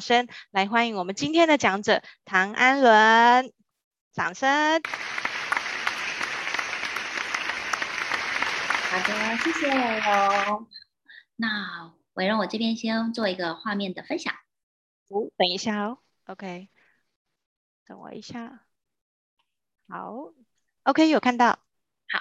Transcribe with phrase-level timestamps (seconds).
[0.00, 3.52] 声来欢迎我们今天的讲者唐安伦，
[4.12, 4.82] 掌声。
[8.90, 10.68] 好的，谢谢伟荣。
[11.36, 14.34] 那伟荣，我这边先做一个画面的分享。
[15.08, 16.68] 哦，等一下哦，OK，
[17.86, 18.64] 等我一下。
[19.88, 20.32] 好
[20.82, 21.60] ，OK，有看到。
[22.14, 22.20] 好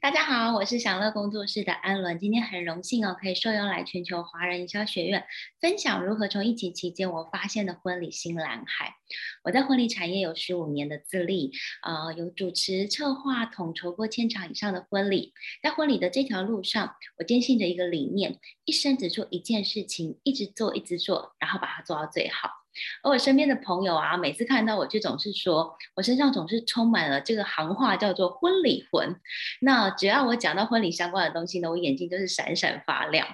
[0.00, 2.18] 大家好，我是享乐工作室的安伦。
[2.18, 5.26] 今天很荣幸哦，可以受邀来全球华人营销学院
[5.60, 8.94] 分享如何从疫情期间我发现的婚礼新蓝海。
[9.42, 11.52] 我在婚礼产业有十五年的资历，
[11.82, 15.34] 呃，有主持、策划、统筹过千场以上的婚礼。
[15.62, 22.63] 在婚礼的这条路上，我坚信着一个理念：一生只做一件事情，一直做，一直做，然后把它做到最好。
[23.02, 29.16] 而我身边的朋友啊，每次看到我就总是说，我身上总是充满了这个行话叫做“婚礼魂”。
[29.60, 33.26] 那只要我讲到婚礼相关的东西呢，我眼睛就是闪闪发亮。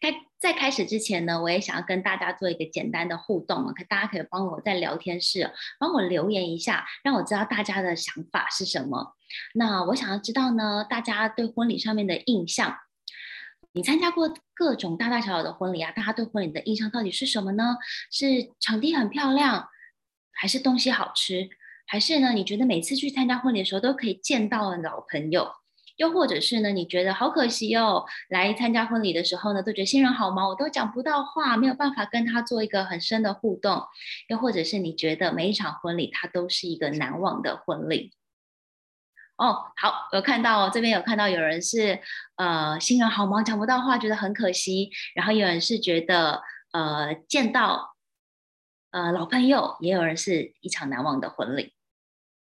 [0.00, 9.14] 在在开始之前呢，我也想要跟大家做一个简单的互动啊，可大家可以帮我在聊天室帮我留言一下，让我知道大家的想法是什么。
[9.54, 12.78] 那我想要知道呢，大家对婚礼上面的印象。
[13.72, 17.76] 你参加过各种大大小小的婚礼啊，大家对婚礼的印象到底是什么呢？
[18.10, 19.68] 是场地很漂亮，
[20.32, 21.48] 还是东西好吃，
[21.86, 22.32] 还是呢？
[22.32, 25.48] 你觉得每次去参加婚礼的时候都可以见到老朋友，
[25.96, 26.70] 又或者是呢？
[26.70, 33.84] 你觉得好可惜哦，来参加婚礼的时候呢，都觉得新人好忙，我都讲不到话，没有办法跟他做一个很深的互动，
[34.28, 38.12] 又或者是你觉得每一场婚礼它都是一个难忘的婚礼。
[39.38, 42.00] 哦，好，有看到哦，这边有看到有人是，
[42.34, 44.90] 呃，新人好忙，讲不到话，觉得很可惜。
[45.14, 47.94] 然后有人是觉得，呃，见到，
[48.90, 51.72] 呃，老朋友，也有人是一场难忘的婚礼。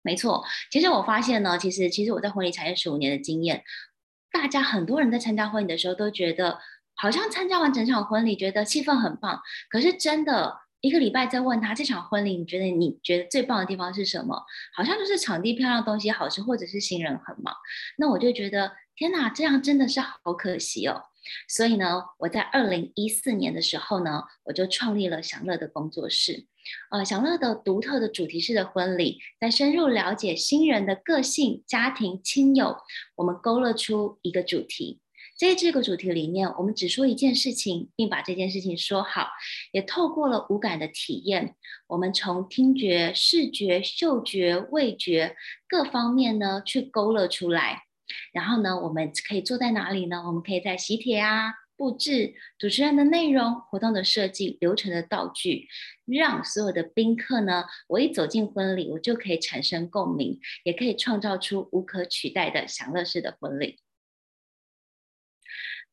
[0.02, 3.62] 没错，其实我发现呢，其实其实我在婚礼产业十五年的经验，
[4.32, 6.58] 大家很多人在参加婚礼的时候都觉得，
[6.96, 10.58] 好像参加完整场婚礼，觉得气氛很棒，可是真的。
[10.80, 14.42] 一个礼拜再问他这场婚礼，你觉得你觉得最棒的地方是什么？
[14.74, 17.54] 好像就是场地漂亮，东西好吃，或者是新人很忙。
[17.98, 21.02] 那我就觉得天哪，这样真的是好可惜哦。
[21.48, 26.46] 所以呢，我在二零一四年的时候呢，我就创立了享乐的工作室。
[26.90, 32.76] 呃，享乐的独特的主题式的婚礼，在深入了解新人的个性、家庭、亲友，
[33.16, 35.00] 我们勾勒出一个主题。
[35.48, 39.26] 在这个主题里面，我们只说一件事情，并把这件事情说好，
[39.72, 41.56] 也透过了五感的体验，
[41.86, 45.34] 我们从听觉、视觉、嗅觉、味觉
[45.66, 47.84] 各方面呢去勾勒出来。
[48.34, 50.24] 然后呢，我们可以坐在哪里呢？
[50.26, 55.68] 我们可以在喜帖啊、布置、主持人的内容、活动的设计、流程的道具，
[56.04, 63.78] 让所有的宾客呢，我一走进婚礼，我就可以产生共鸣，也可以创造出无可取代的享乐式的婚礼。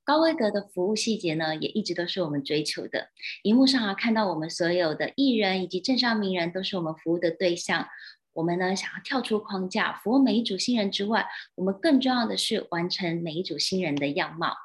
[0.07, 3.09] 高规格的服务细节呢，也一直都是我们追求的。
[3.44, 7.85] 荧幕上啊，看到我们所有的艺人以及镇上名人，都是我们服务的对象。
[8.31, 14.56] 我们呢，想要跳出框架，服务每一组新人之外，我们更重要的是完成每一组新人的样貌。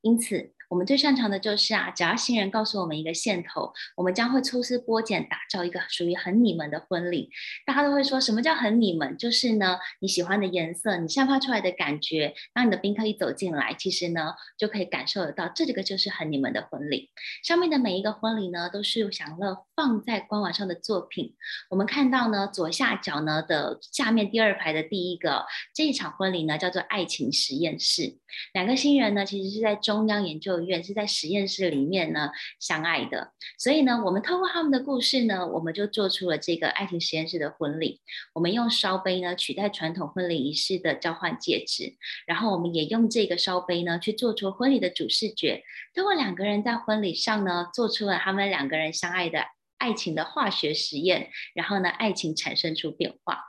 [0.00, 7.28] 因此，我们最擅长的就是啊，只要新人告诉我们一个线头，我们将会抽丝剥茧，打造一个属于很你们的婚礼。
[7.66, 9.14] 大家都会说什么叫很你们？
[9.18, 17.10] 就是呢，你喜欢的颜色，你散发出来的感觉，当你的宾客一走进来，其实呢，就可以感受得到，这个就是很你们的婚礼。
[17.44, 21.34] 上面的每一个婚礼呢，都是享乐放在官网上的作品。
[21.68, 25.44] 我们看到呢，左下角呢的下面第二排的第一个
[25.74, 28.16] 这一场婚礼呢，叫做爱情实验室。
[28.54, 38.00] 两个新人呢，其实是在中央研究院是在实验室里面呢相爱的，所以呢，我们透过他们的故事呢，我们就做出了这个爱情实验室的婚礼。
[38.34, 41.94] 我们用烧杯呢取代传统婚礼仪式的交换戒指，
[42.26, 45.62] 然后我们也用这个烧杯呢去做出婚礼的主视觉。
[45.94, 49.44] 通过两个人在婚礼上呢，做出了他们两个人相爱的
[49.78, 53.40] 爱情的化学实验，然后呢，爱情产生出变化。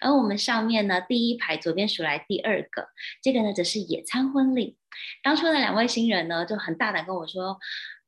[0.00, 2.88] 而我们上面呢，第一排左边数来第二个，
[3.22, 4.76] 这个呢则是野餐婚礼。
[5.22, 7.58] 当初的两位新人呢就很大胆跟我说，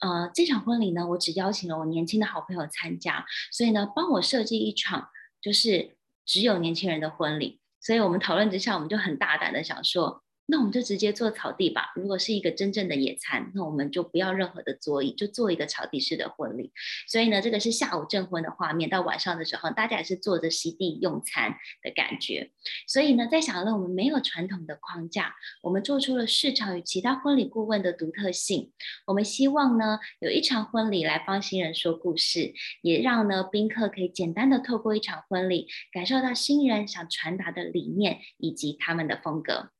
[0.00, 5.08] 呃，这场婚礼呢，我只邀请了我年轻的好朋友参加，所以呢，帮我设计一场
[5.40, 7.60] 就是只有年轻人的婚礼。
[7.80, 10.22] 所以我们讨论之下，我们就很大胆的想说。
[10.52, 11.92] 那我们就直接做草地吧。
[11.96, 16.70] 如果是一个真正的野餐，那我们就不要任何的桌椅，就做一个草地式的婚礼。
[17.08, 22.50] 所以呢，这个是下午证婚的画面，到晚上的时候，大家也是坐着席地用餐的感觉。
[22.86, 28.72] 所以呢，在享乐我们没有传统的框架，我们做出了市场与其他婚礼顾问的独特性。
[29.06, 32.52] 我们希望呢，有一场婚礼来帮新人说故事，
[32.82, 39.70] 也让呢宾客可以简单的透过一场婚礼，感受到新人想传达的理念以及他们的风格。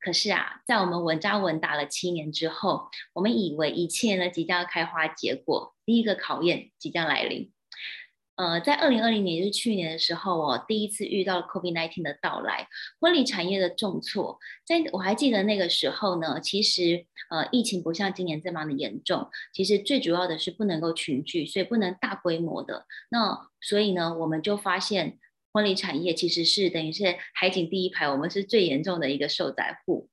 [0.00, 7.52] 可是啊，在我们稳扎稳打了七年之后，我们以为一切呢即将要开花结果，第一个考验即将来临。
[8.36, 12.66] 呃，在二零二零年，就是去年的时候，我第一次遇到了 COVID-19 的到来，
[12.98, 14.38] 婚礼产业的重挫。
[14.64, 22.86] 在我还记得那个时候呢，其实呃，疫情不像今年这么的严重，其实最主要的是不能够群聚，所以不能大规模的。
[23.10, 25.18] 那所以呢，我们就发现
[25.52, 30.08] 婚礼产业其实是等于是海景第一排，我们是最严重的一个受灾户。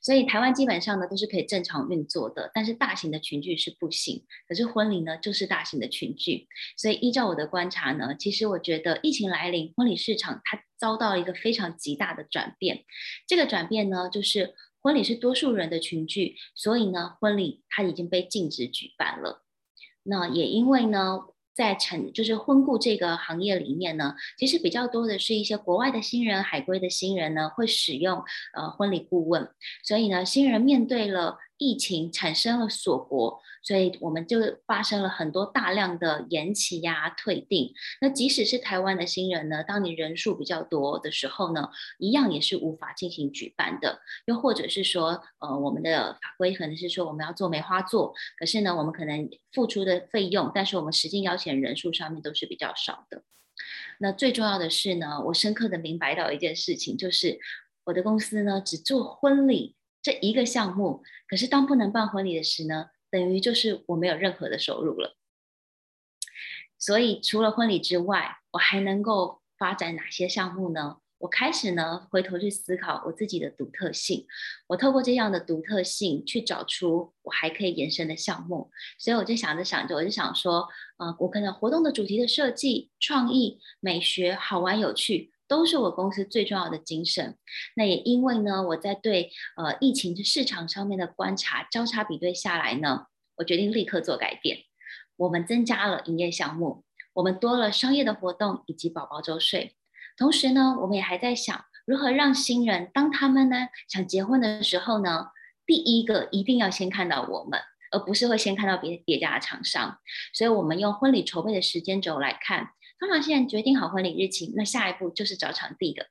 [0.00, 4.24] 所以台湾基本上呢都是可以正常运作的，但是大型的群聚是不行。
[4.48, 6.46] 可是婚礼呢就是大型的群聚，
[6.76, 12.84] 所以依照我的观察呢，其实我觉得疫情来临，婚礼市场它遭到了一个非常极大的转变。
[13.26, 19.42] 这个转变呢，就是婚礼是多数人的群聚，所以呢婚礼它已经被禁止举办了。
[20.04, 21.20] 那也因为呢。
[21.56, 28.22] 在成就是婚顾这个行业里面呢，其实比较多的是一些国外的新人、海归的新人呢，会使用
[28.52, 29.48] 呃婚礼顾问，
[29.82, 31.38] 所以呢，新人面对了。
[31.58, 37.72] 疫情产生了锁国，所以我们就发生了很多大量的延期呀、退订。
[38.00, 44.00] 那即使是台湾的新人呢，当你人数比较多的时候呢，一样也是无法进行举办的。
[44.26, 53.22] 又或者是说，呃，我们的法规可能是说我们要做梅花座，可是呢，我们可能付出的费用，但是我们实际邀请人数上面都是比较少的。
[53.98, 57.38] 那最重要的是呢，我深刻的明白到一件事情，就是
[57.84, 59.75] 我的公司呢，只做婚礼。
[60.06, 65.16] 这一个项目，可是当不能办婚礼的时呢，等于就是我没有任何的收入了。
[66.78, 70.98] 所以除了婚礼之外，我还能够发展哪些项目呢？
[71.18, 74.28] 我开始呢回头去思考我自己的独特性，
[74.68, 78.70] 我透过这样的独特性去找出我还可以延伸的项目。
[79.00, 80.68] 所以我就想着想着，我就想说，
[80.98, 85.32] 呃，我可能活动的主题的设计、创意、美学、好玩有趣。
[85.48, 87.36] 都是我公司最重要的精神。
[87.76, 93.06] 那也因为呢，我在对呃疫情市场上面的观察交叉比对下来呢，
[93.36, 94.58] 我决定立刻做改变。
[95.16, 96.84] 我们增加了营业项目，
[97.14, 99.76] 我们多了商业的活动以及宝宝周岁。
[100.18, 105.28] 同时呢，我们也还在想如何让新人当他们呢想结婚的时候呢，
[105.64, 107.60] 第一个一定要先看到我们，
[107.90, 109.98] 而不是会先看到别别家的厂商。
[110.34, 112.70] 所以我们用婚礼筹备的时间轴来看。
[112.98, 116.06] 通常现在决定好婚礼日期，那下一步就是找场地的，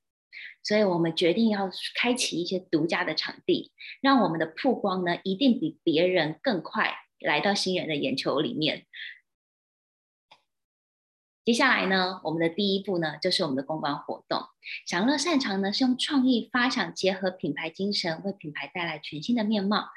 [0.64, 3.72] 所以我们决定要开启一些独家的场地，
[4.02, 8.86] 让我们的曝光呢一定比别人更快来到新人的眼球里面。
[11.44, 14.46] 接下来呢，我们的第一步呢，就是我们的公关活动。
[14.88, 19.90] 享乐擅长呢，是用创意发想结合品牌精神，为品牌带来全新的面貌。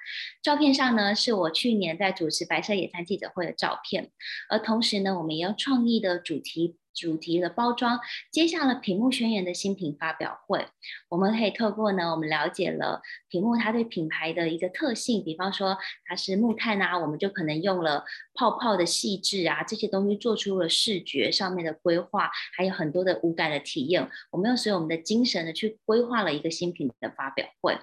[0.43, 4.11] 照片上呢，是我去年在主持白色野餐记者会的照片，
[4.51, 6.77] 而同时呢，我们也用创意的主题。
[6.99, 8.01] 主题的包装，
[8.31, 10.67] 接下了屏幕宣言的新品发表会，
[11.09, 18.05] 我们可以透过呢，我们了解了屏幕它对品牌的一个特性，比方说它是木炭啊，我们就可能用了
[18.39, 27.77] 泡泡的细致啊，这些东西做出了视觉上面的规划，还有很多的无感的体验，我们用所有我们的精神呢去规划了一个新品的发表会。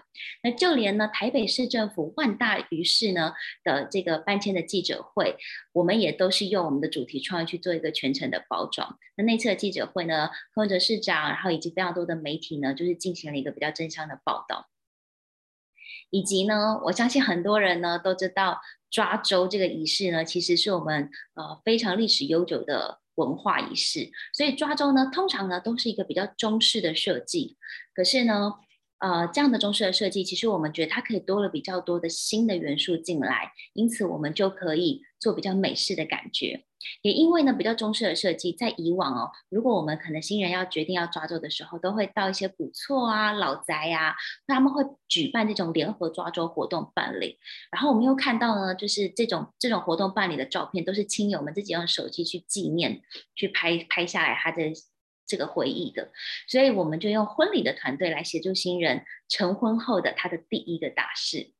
[0.43, 3.33] 那就连呢台北市政府万大于市呢
[3.65, 5.35] 的这个搬迁的记者会，
[5.73, 8.97] 我们也都是用我们的主题创意去做一个全程的包装。
[9.17, 14.69] 那那次的记者会呢，柯文哲市长，然后以及非常多的媒体呢，就是进行了一个比较真相的报道，
[16.11, 18.61] 以及呢，我相信很多人呢都知道
[18.95, 27.57] 抓周这个仪式呢，其实是我们呃非常历史悠久的文化仪式，所以抓周呢，通常呢都是一个比较中式的设计，
[27.93, 28.53] 可是呢。
[28.99, 36.63] 呃，这样的中式的设计，其实我们觉得它可以多了比较多的新的元素进来，因此我们就可以做比较美式的感觉。
[37.01, 44.15] 也因为呢，比较中式的设计，在以往哦，如果我们可能新人要决定要抓周的时候，都会到一些古厝啊、老宅啊，
[44.47, 47.37] 他们会举办这种联合抓周活动办理。
[47.71, 53.01] 然后我们又看到呢，就是这种这种活动办理的照片，都是亲友们自己用手机去纪念、
[53.35, 54.71] 去拍拍下来他的。
[55.27, 56.11] 这个回忆的，
[56.47, 61.51] 所以我们就用婚礼的团队来协助新人成婚后的他的第一个大事。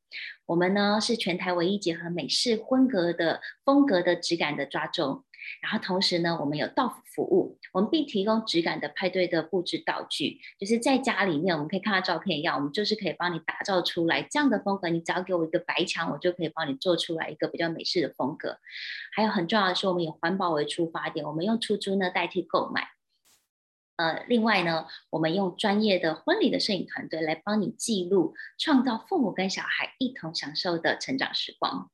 [0.46, 5.26] 我们呢是全台唯一结合美式婚格的风格的质感的抓周，
[5.62, 14.88] 然后同时呢，我们有到府服务，我们并提供质感的派对的布置道具，就是在家里面我们可以看到照片一样，我们就是可以帮你打造出来这样的风格。
[14.88, 18.58] 你只要给我一个白墙，我就可以帮你做出来一个比较美式的风格。
[19.14, 22.88] 还有很重要的是，我们以环保为出发点，我们用出租呢代替购买。
[23.98, 31.90] 呃，另外呢，我们用专业的婚礼的摄影团队来帮你记录，创造父母跟小孩一同享受的成长时光。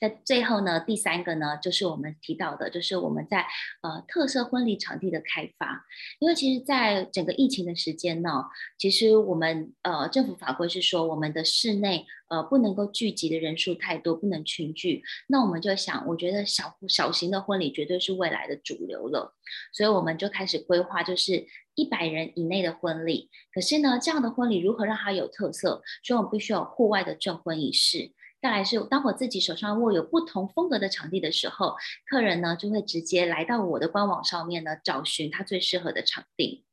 [0.00, 3.46] 在最后呢，第三个呢，就是我们提到的，就是我们在
[3.82, 5.84] 呃特色婚礼场地的开发。
[6.18, 15.02] 因为其实，在整个疫情的时间呢，其实我们呃政府法规是说，我们的室内呃不能够聚集的人数太多，不能群聚。
[15.26, 19.34] 那我们就想，我觉得小小型的婚礼绝对是未来的主流了，
[19.70, 23.28] 所以我们就开始规划，就是一百人以内的婚礼。
[23.52, 25.82] 可是呢，这样的婚礼如何让它有特色？
[26.02, 28.12] 所以我们必须有户外的证婚仪式。
[28.40, 31.76] 再来是，当我自己手上握有不同风格的场地的时候，
[32.08, 36.64] 客人呢就会直接来到我的官网上面呢，找寻他最适合的场地。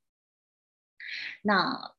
[1.42, 1.99] 那。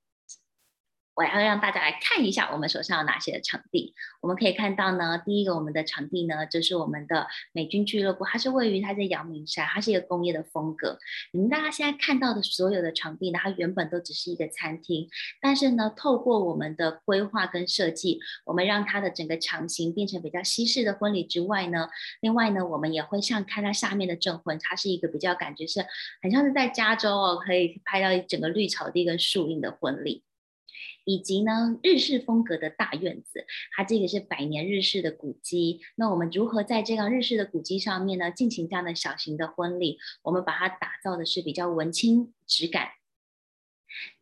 [1.21, 3.95] 我要让大家来看一下我们手上有哪些的场地。
[4.23, 10.99] 我们可以看到呢，第一个我们的场地呢，就是我们的美军俱乐部，它是位于它在阳明山，它是一个工业的风格。
[11.33, 15.11] 你们大家现在看到的所有的场地呢，它原本都只是一个餐厅，
[15.43, 21.91] 但是呢，透过我们的规划跟设计，我们让它的整个场型变成比较西式的婚礼之外呢，
[22.23, 25.85] 另外呢，我们也会像看它下面的证婚，它是一个比较感觉是
[26.23, 30.25] 很像是在加州哦，可以拍到一整个绿草地跟树荫的婚礼。
[31.05, 33.45] 以及呢，日式风格的大院子，
[33.77, 35.81] 它这个是百年日式的古迹。
[35.97, 39.99] 那我们如何在这个日式的古迹上面呢，进行这样的小型的婚礼？
[40.23, 42.89] 我们把它打造的是比较文青质感。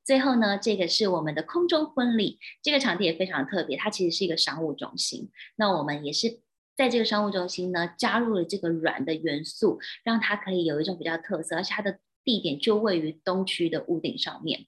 [0.04, 5.30] 最后呢，这个是我们的空中婚礼，这个场地也非常特别，它其实是一个商务中心。
[5.56, 6.40] 那我们也是
[6.74, 14.66] 在这个商务中心呢，加入了这个软的元素，让它可以有一种比较特色，而且它的地点就位于东区的屋顶上面。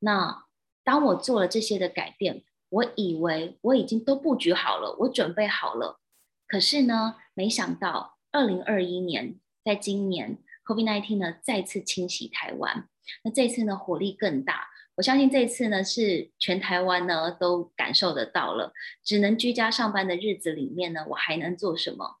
[0.00, 0.44] 那
[0.84, 6.00] 当我做了这些的改变，我以为我已经都布局好了，我准备好了。
[6.46, 12.88] 可是呢，没想到二零二一年，在今年 COVID-19 呢再次侵袭台湾，
[13.24, 14.68] 那这次呢火力更大。
[14.96, 22.18] 我相信这次呢是全台湾呢都感受得到了，只能居家上班的日子里面呢，我还能做什么？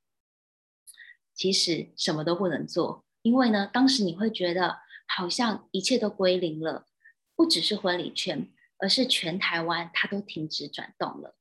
[1.34, 6.87] 其实什么都不能做，因为呢，当时你会觉得好像一切都归零了。
[7.38, 11.36] 不只是婚礼圈，而是全台湾，它都停止转动了。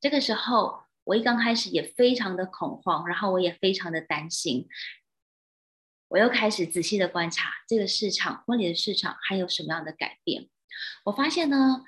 [0.00, 4.66] 这个时候，我一刚开始也非常的恐慌，然后我也非常的担心。
[6.08, 10.48] 我又开始仔细的观察这个市场，婚礼的市场还有什么样的改变。
[11.04, 11.84] 我发现呢。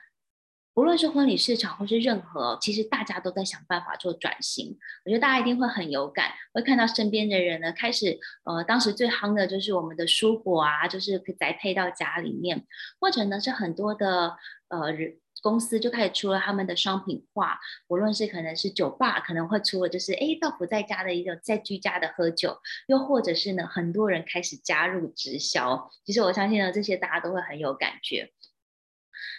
[0.78, 4.78] 无论是婚礼市场或是任何，其实大家都在想办法做转型。
[5.04, 12.64] 我觉得大家一定会很有感，会看到身边的人呢开始，呃，当时最夯的就是我们的蔬果啊，就是宅配到家里面，
[13.00, 14.36] 或者呢是很多的
[14.68, 14.94] 呃
[15.42, 17.58] 公司就开始出了他们的商品化，
[17.88, 22.56] 无论是可能是酒吧可能会出了就是哎到不在家的一种在居家的喝酒，
[22.86, 25.90] 又或者是呢很多人开始加入直销。
[26.04, 28.30] 其实我相信呢这些大家都会很有感觉。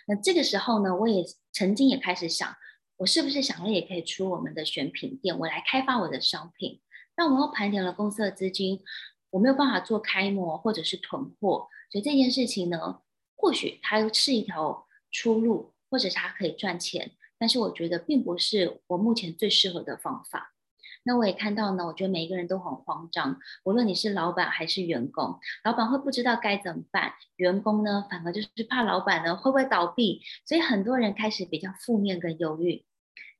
[0.09, 1.23] 那这个时候呢，我也
[1.53, 2.55] 曾经也开始想，
[2.97, 6.81] 我是不是想了也可以出我们的选品店，我来开发我的商品。
[7.15, 8.81] 但我又盘点了公司的资金，
[9.29, 13.01] 我没有办法做开模或者是囤货，所以这件事情呢，
[13.35, 20.55] 或许它是一条出路，或者它可以赚钱，但是我觉得并不是我目前最适合的方法。
[21.03, 32.85] 那我也看到呢，我觉得每一个人都很慌张，无论你是老板还是员工，老板会不知道该怎么办，员工呢反而就是怕老板呢会不会倒闭，所以很多人开始比较负面跟忧郁。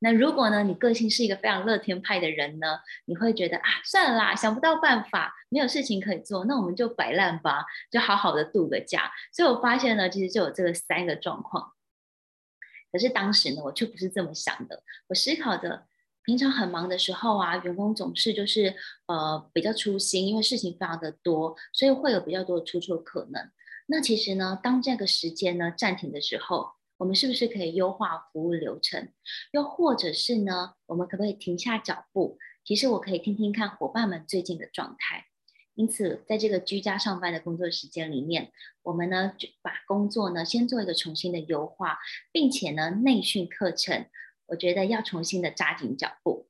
[0.00, 9.12] 那如果呢你个性是一个非常乐天派的人呢，你会觉得啊算了啦，想不到办法，没有事情可以做，那我们就摆烂吧，就好好的度个假。
[9.30, 11.72] 所以我发现呢，其实就有这个三个状况。
[12.90, 15.86] 可是当时呢，我却不是这么想的，我思考着。
[16.24, 18.74] 平常很忙的时候啊，员工总是就是
[19.06, 23.50] 呃比较粗心，因为事情非常的多，所以会有比较多的出错可能。
[23.86, 29.08] 那其实呢，当这个时间呢暂停的时候，我们是不是可以优化服务流程？
[29.52, 32.38] 又或者是呢，我们可不可以停下脚步？
[32.64, 35.24] 其实我可以听听看伙伴们最近的状态。
[35.74, 41.98] 因此，在这个居家上班的工作时间里面，我们呢就把工作呢先做一个重新的优化，
[42.30, 44.06] 并且呢内训课程。
[44.50, 46.48] 我觉得要重新的扎紧脚步，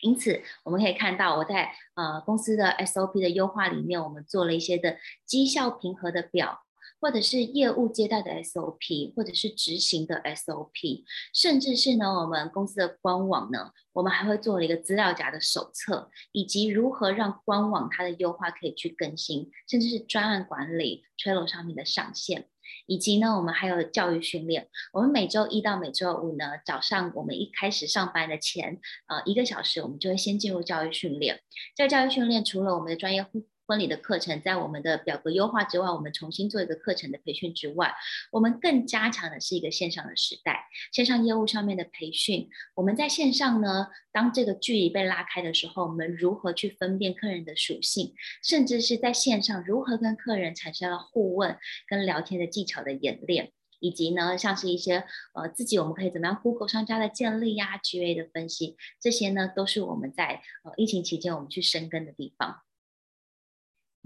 [0.00, 6.60] 因此我们可以看到，我在呃公司的 SOP 的优化里面，我们做了一些的绩效评核的表，
[7.00, 22.48] 或者是业务接待的 SOP，或者是执行的 SOP，甚至是呢我们公司的官网呢，我们还会做了一个资料夹的手册，以及如何让官网它的优化可以去更新，甚至是专案管理 Trello 上面的上线。
[22.86, 24.68] 以及呢，我们还有教育训练。
[24.92, 31.40] 我们每周一到每周五呢，早上我们一开始上班的前呃一个小时，我们就会先进入教育训练。
[31.74, 33.22] 这个教育训练除了我们的专业
[33.68, 37.94] 婚礼的课程，在我们的表格优化之外，我们重新做一个课程的培训之外，
[38.32, 42.48] 我们更加强的是一个线上的时代，线上业务上面的培训。
[42.74, 53.52] 我们在线上呢，当这个距离被拉开的时候，我们如何去分辨客人的属性，甚至是在线上如何跟客人产生了互问跟聊天的技巧的演练。
[53.80, 62.62] 以及呢，像是一些呃自己我们可以怎么样 Google 商家的建立呀、啊、GA 的分析，这些呢都是我们在呃疫情期间我们去深耕的地方。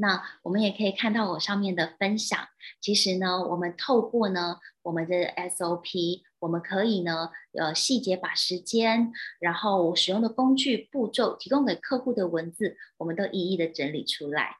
[0.02, 2.48] 那我们也可以看到我上面的分享，
[2.80, 14.56] 其实呢，我们透过呢我们的 SOP，我们可以呢呃细节把时间，然后使用的工具步骤提供给客户的文字，我们都一一的整理出来。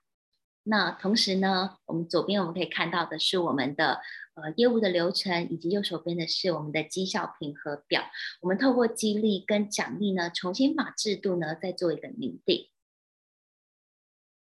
[0.62, 4.00] 那同时呢，我们左边我们可以看到的是我们的
[4.34, 8.02] 呃业务的流程，以及右手边的是我们的绩效评核表。
[8.42, 12.68] 我们透过激励跟奖励呢，重新把制度呢再做一个拟定。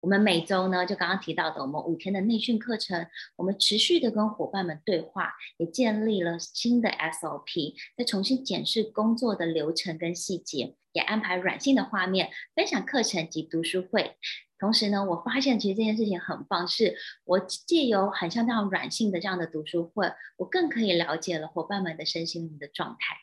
[0.01, 14.17] 我们每周呢，就刚刚提到的，我们五天的内训课程，我们持续的跟伙伴们对话，也建立了新的 SOP，再重新检视工作的流程跟细节，也安排软性的画面，分享课程及读书会。
[14.61, 23.17] 同时呢，我发现其实这件事情很棒，是我借由很像这样软性的这样的读书会，我更可以了解了伙伴们的身心灵的状态。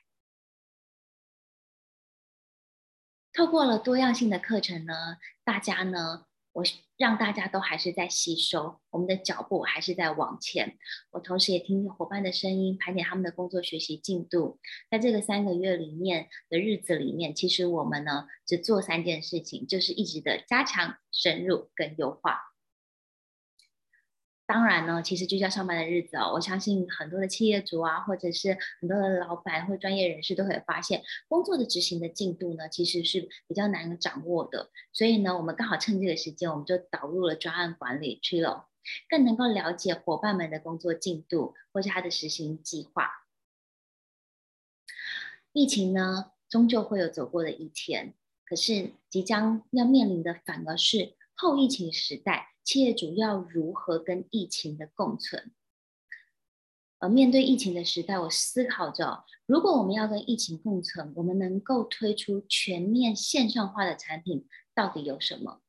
[3.31, 6.24] 透过了多样性的课程呢，大家呢。
[6.55, 6.63] 我
[6.95, 10.77] 让大家都还是在吸收，我们的脚步还是在往前。
[11.11, 14.57] 我同时也听听伙伴的声音，盘点他们的工作学习进度。
[14.89, 22.39] 在这个三个月里面的日子里面，其实我们呢只做三件事情，就是一直的加强、深入跟优化。
[24.47, 34.69] 当然呢，其实居家上班的日子哦，我相信很多的企业主啊，或者是很多的老板或专业人士都会发现，工作的执行的进度呢，其实是比较难掌握的。
[34.93, 38.65] 所以呢，我们刚好趁这个时间，我们就导入了专案管理 Trello，
[39.09, 43.09] 更能够了解伙伴们的工作进度或是他的实行计划。
[45.53, 48.13] 疫情呢，终究会有走过的一天，
[48.45, 52.53] 可是即将要面临的反而是后疫情时代。
[52.65, 55.51] 企业主要如何跟疫情的共存？
[56.97, 65.61] 而面对疫情的时代，我思考着，如果我们要跟疫情共存，我们能够推出全面线上化的产品，到底有什么？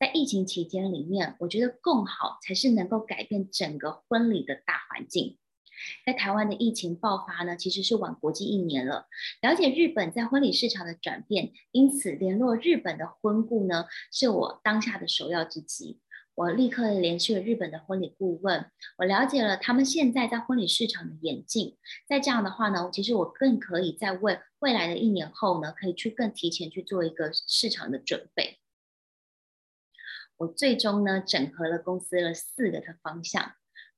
[0.00, 5.38] 在疫情期间里面，我觉得共好才是能够改变整个婚礼的大环境。
[6.04, 9.06] 在台湾的疫情爆发呢，其实是晚国际一年了。
[9.40, 16.00] 了解日本在婚礼市场的转变，因此联络日本的婚顾呢，是我当下的首要之急。
[16.34, 21.76] 我立刻联系了日本的婚礼顾问，我了解了他们现在在婚礼市场的演进。
[22.08, 28.60] 在这样的话呢，其实我更可以在为未来的一年后呢，可以去更提前去做一个市场的准备。
[30.38, 33.52] 我最终呢，整合了公司的四个的方向。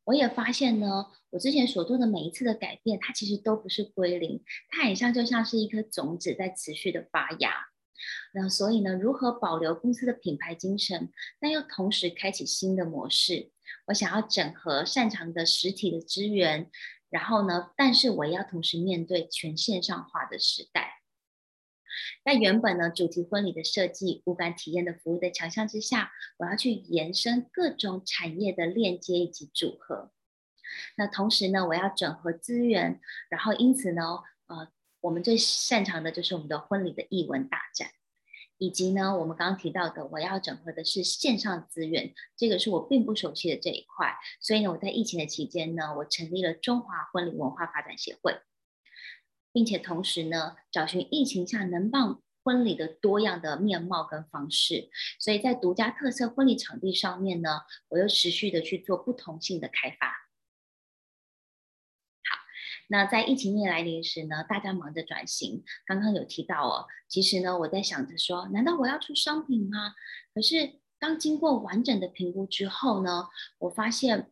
[0.04, 7.50] 我也发现呢，我之前所做的每一次的改变，它其实都不是归零，它很像就像是一颗种子在持续的发芽。
[8.34, 13.50] 那所以呢，如何保留公司的品牌精神，但又同时开启新的模式？
[13.86, 16.70] 我想要整合擅长的实体的资源，
[17.08, 21.03] 然后呢，但是我也要同时面对全线上化的时代。
[22.24, 30.10] 在原本呢，主题婚礼的设计、无感体验的服务的强项之下，我要去延伸各种产业的链接以及组合。
[30.96, 34.02] 那同时呢，我要整合资源，然后因此呢，
[34.46, 34.68] 呃。
[35.04, 37.90] 我们最擅长的就是我们的婚礼的艺文大战，
[38.56, 44.16] 以及呢，我们刚刚提到的，我要整合的是线上资源，这个是我并不熟悉的这一块。
[44.40, 48.40] 所以呢，我在疫情的期间呢，我成立了中华婚礼文化发展协会，
[49.54, 54.90] 并且同时呢，找寻疫情下能办婚礼的多样的面貌跟方式。
[55.20, 60.12] 所以在独家特色婚礼场地上面呢，我又持续的去做不同性的开发。
[62.88, 65.64] 那在疫情面来临时呢，大家忙着转型。
[65.86, 69.94] 刚刚有提到哦，其实呢，我在想着说，难道我要出商品吗？
[70.34, 74.30] 可是当经过完整的评估之后呢，我发现，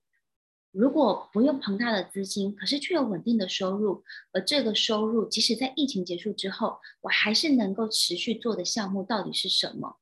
[0.73, 9.99] 如果不用庞大的资金，可是却有稳定的收入，而这个收入即使在疫情结束之后，我还是能够持续做的项目到底是什么？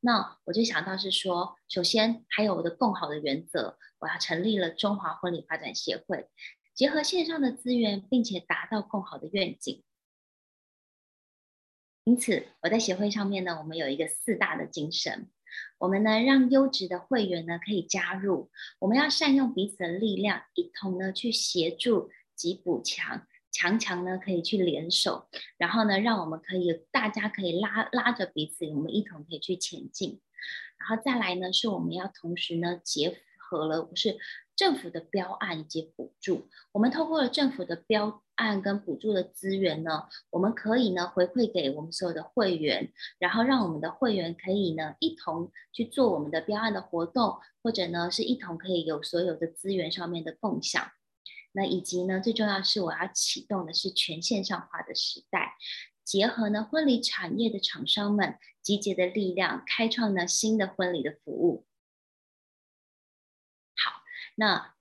[0.00, 6.28] 那我就想到是说，首先还有我的更好的原则，我要成立了中华婚礼发展协会。
[6.74, 9.82] 结合线上的资源，并且达到更好的愿景。
[12.04, 15.28] 因此，我在协会上面呢，我们有一个四大的精神。
[15.78, 18.50] 我们呢，让优质的会员呢可以加入。
[18.78, 30.20] 我们要善用彼此的力量，一同呢去协助及补强，强强呢可以去联手，然后呢，让我们可以大家可以拉拉着彼此，我们一同可以去前进。
[30.76, 34.18] 然后再来呢，是我们要同时呢结合了不是
[34.56, 50.90] 政府的标案以及补助，我们透过了政府的标案跟补助的资源呢，我们可以呢回馈给我们所有的会员，然后让我们的会员可以呢一同去做我们的标案的活动，或者呢是一同可以有所有的资源上面的共享。
[51.52, 55.54] 那以及呢，最重要是我要启动的是全线上化的时代，
[56.02, 61.64] 结合呢婚礼产业的厂商们集结的力量，开创呢新的婚礼的服务。
[63.76, 64.02] 好，
[64.34, 64.74] 那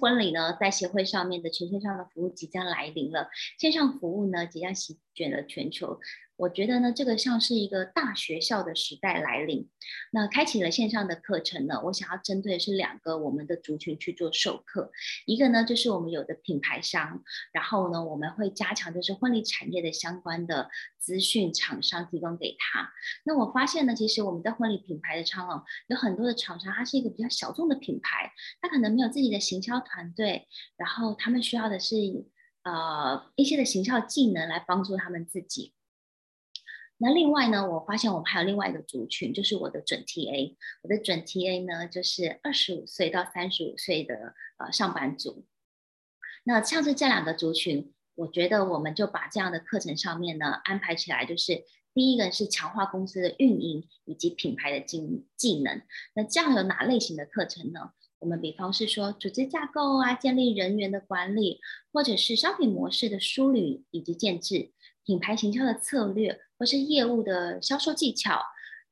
[0.00, 5.98] 婚礼呢在协会上面的全线上的服务即将来临了，线上服务呢即将席卷了全球。
[6.36, 9.68] 我觉得呢，这个像是一个大学校的时代来临。
[10.10, 14.90] 那开启了线上的课程呢，我想要针对的是两个我们的族群去做授课。
[15.26, 20.68] 一个呢，就是我们有的品牌商，然后呢，我们会加强就是婚礼产业的相关的
[20.98, 22.90] 资讯厂商提供给他。
[23.24, 31.94] 那我发现呢，其实我们的婚礼品牌的厂哦，有很多的厂商，它是一个比较小众的品牌，他可能没有自己的行销团队，然后他们需要的是
[32.64, 35.72] 呃一些的行销技能来帮助他们自己。
[36.98, 40.54] 那另外呢，我发现我们还有另外一个族群，就是我的准 TA。
[40.82, 45.44] 我的准 TA 呢，就是二十五岁到三十五岁的呃上班族。
[46.44, 55.82] 那像是这两个族群，我觉得我们就把这样的课程上面呢安排起来，就是第一个是强化公司的运营以及品牌的技技能。
[56.14, 57.90] 那这样有哪类型的课程呢？
[58.20, 61.60] 我们比方是说组织架构啊，建立人员的管理，
[61.92, 64.70] 或者是商品模式的梳理以及建制。
[65.04, 68.42] 品牌行销的策略，或是业务的销售技巧，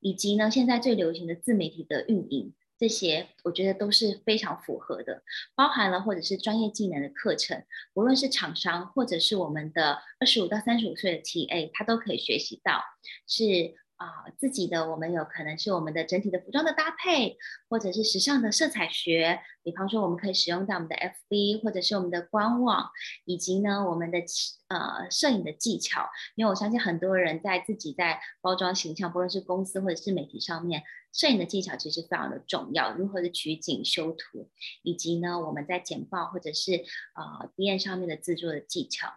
[0.00, 5.22] 以及呢，现在最流行的自媒体的运营，这些我觉得都是非常符合的，
[5.54, 12.82] 包含了或者是专业技能的课程，无论是厂商或者是我们的二十五到三十五岁的 TA，他都可以学习到，
[13.26, 13.81] 是。
[14.02, 17.36] 啊，自己的我们有可能是我们的整体的服装的搭配，
[17.68, 19.40] 或者是时尚的色彩学。
[19.62, 22.90] 比方说，我们可以使用到我们的 FB，或者是我们的官网，
[23.24, 24.18] 以及呢我们的
[24.66, 26.08] 呃摄影的技巧。
[26.34, 32.92] 因为我相信很多人在自己在包装形象，不论是公司或者是媒体上面，摄影的技巧其实非常的重要。
[32.94, 34.50] 如何的取景、修图，
[34.82, 36.72] 以及呢我们在简报或者是
[37.14, 39.12] 呃 DM 上面的制作的技巧。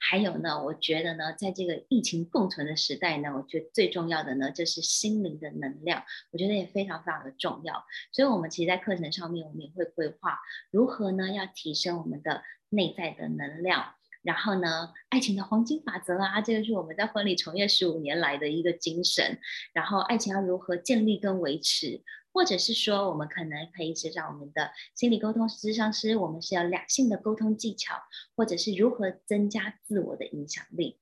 [0.00, 7.84] 还有呢，我觉得呢，在这个疫情共存的时代呢，我觉得最重要的呢，就是心灵的能量，我觉得也非常非常的重要。
[8.12, 10.38] 所以，我们其实，在课程上面，我们也会规划
[10.70, 13.94] 如何呢，要提升我们的内在的能量。
[14.22, 19.38] 然后呢，爱情的黄金法则啊，这个是我们在婚礼从业十五年来的一个精神。
[19.74, 22.02] 然后，爱情要如何建立跟维持？
[22.34, 27.94] 或者是说，我们可能可以知道我们的心理沟通咨商师，我们是要两性的沟通技巧，
[28.34, 30.98] 或者是如何增加自我的影响力。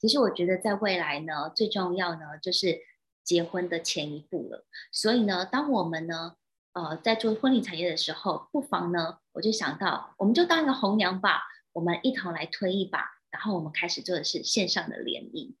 [0.00, 2.80] 其实我觉得，在未来呢，最重要呢，就是
[3.24, 4.66] 结婚的前一步了。
[4.92, 6.36] 所以呢，当我们呢，
[6.74, 15.56] 呃，在做婚礼产业的时候，不妨呢，我就想到，我们就当一个红娘吧，我们一同来推一把，然后我们开始做的是线上的联谊。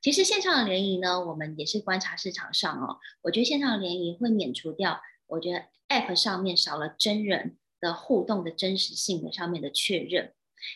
[0.00, 2.98] 其实线上的联谊呢，我们也是观察市场上哦。
[3.22, 10.32] 我觉得线上的联谊会免除掉，我觉得 App 上面少了真人的互动的真实性的上面的确认。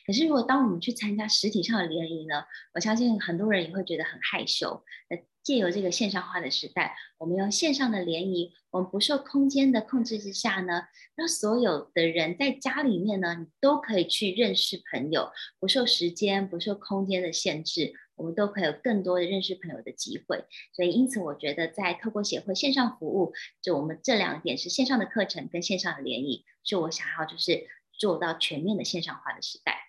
[0.07, 4.85] 可是如果当我们去参加实体上的联谊呢，我相信很多人也会觉得很害羞。
[5.09, 10.83] 那借由这个线上化的时代，我们用线上的联谊，我们不受空间的控制之下呢，
[11.17, 17.93] 让所有的人在家里面呢，你都可以去认识朋友，不受时间、不受空间的限制。
[18.23, 29.89] 我们都可以有更多的认识朋友的机会，所以因此我觉得在透过协会线上服务，就我们这两点是线上的课程跟线上的联谊，是我想要就是做到全面的线上化的时代，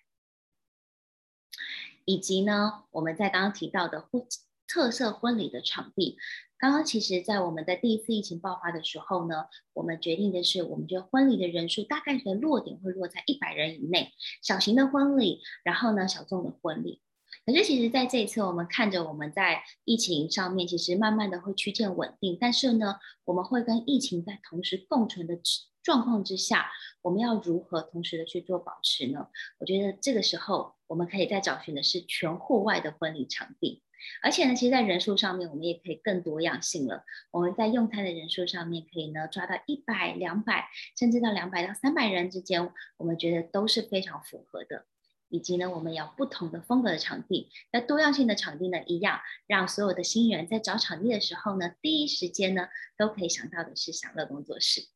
[2.04, 4.26] 以及呢，我们在刚刚提到的婚
[4.66, 6.18] 特色婚礼的场地，
[6.58, 9.44] 刚刚其实在我们的第一次疫情爆发的时候呢，
[9.74, 17.00] 我们决定的是，我们觉得婚礼的人数大概的落点会落在一百人以内，小型的婚礼，然后呢，小众的婚礼。
[17.46, 22.38] 可是，其实在这一次，我们看着我们在疫情上面，其实慢慢的会趋近稳定。
[22.40, 25.38] 但是呢，我们会跟疫情在同时共存的
[25.82, 26.70] 状况之下，
[27.02, 29.28] 我们要如何同时的去做保持呢？
[29.58, 33.82] 我觉得这个时候，我们可以再找寻的是全户外的婚礼场地。
[34.22, 37.04] 而且呢，其实，在人数上面，我们也可以更多样性了。
[37.30, 44.86] 我们在用餐的人数上面，可以呢抓到一百、两百，甚至到两百到三百人之间，我们觉得都是非常符合的。
[45.34, 49.18] 以及呢，我们有不同的风格的场地，那多样性的场地呢，一样
[49.48, 54.86] 让所有的新人在找场地的时候呢，第一时间呢，都可以想到的是享乐工作室。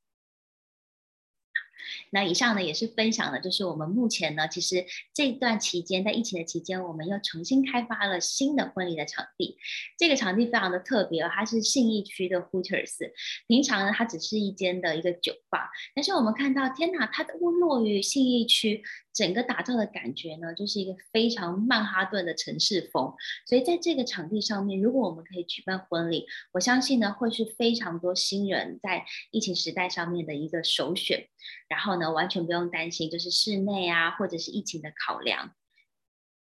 [2.11, 9.57] 那以上呢也是分享了，就是我们目前呢，其实这段期间在疫情的期间，我们又重新开发了新的婚礼的场地。
[9.98, 13.11] 这个场地非常的特别，它是信义区的 Hooters。
[13.46, 18.83] 平常呢，它只是一间的一个酒吧，但是我们看到，天哪，它都落于信义区。
[19.18, 23.12] 整个打造的感觉呢，就是一个非常曼哈顿的城市风。
[23.48, 31.26] 所以在这个场地上面，如果我们可以举办婚礼，我相信呢，会是非常多新人在疫情时代上面的一个首选。
[31.68, 35.52] 然后呢，完全不用担心就是室内啊，或者是疫情的考量。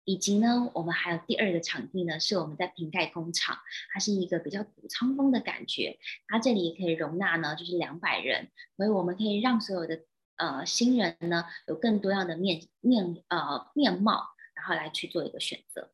[0.05, 3.57] 以及呢，我们还有第二个场地呢，是我们在瓶盖工厂，
[3.93, 5.99] 它是一个比较古仓风的感觉。
[6.29, 8.47] 它这里也可以容纳呢，就是两百人，
[8.77, 9.99] 所以我们可以让所有的。
[10.37, 15.91] 呃，新人呢，有更多样的面面呃面貌，然后来去做一个选择。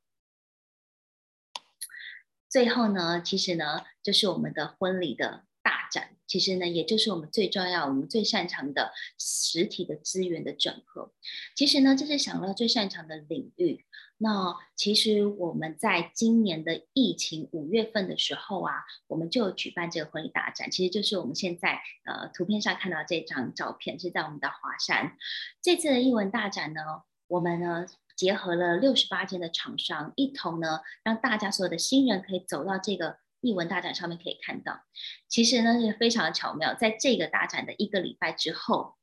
[2.50, 11.14] 最后呢，其实呢，就是我们的婚礼的大展，其实呢，也就是我们最重要、我们最擅长的实体的资源的整合。
[11.56, 13.86] 其实呢，这是享乐最擅长的领域。
[14.22, 18.74] 那其实我们在今年的疫情五月份的时候啊，
[19.08, 25.16] 我们就举办这个婚礼大展，其实就是我们现在呃图片上看到这张照片，是在我们的华山。
[25.62, 26.82] 这次的艺文大展呢，
[27.28, 27.86] 我们呢
[28.18, 34.82] 结合了六十八间的厂商，一同呢让大家所有的新人可以走到这个艺文大展上面可以看到。
[35.30, 38.96] 其实呢是非常的巧妙，在这个大展的一个礼拜之后，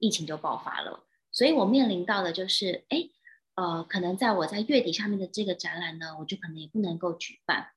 [0.00, 3.10] 疫情就爆发了，所以我面临到的就是哎。
[3.56, 7.68] 呃，可能在我在月底下面的这个展览呢，我就可能也不能够举办。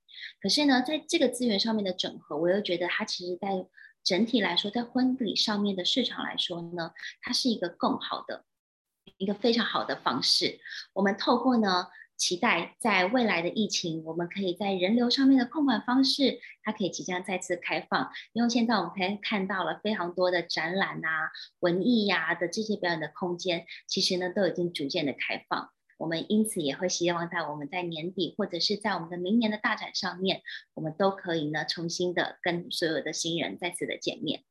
[0.42, 3.66] 可是呢，在这个资源上面的整合，我又觉得它其实在
[4.04, 8.44] 整体来说，在婚礼上面的市场来说呢，它是一个更好的
[9.18, 10.60] 一个非常好的方式。
[10.94, 11.88] 我们透过呢，
[12.20, 18.12] 期待在未来的疫情，我们可以在人流上面的控管方式，它可以即将再次开放。
[18.34, 25.70] 因为现在我们可以看到了非常多的展览啊、文艺呀、的这些表演的空间，其实呢都已经逐渐的开放。
[25.98, 30.42] 我们因此也会希望在我们在年底或者是在我们的明年的大展上面，
[30.74, 34.44] 我们都可以呢重新的跟所有的新人再次的见面。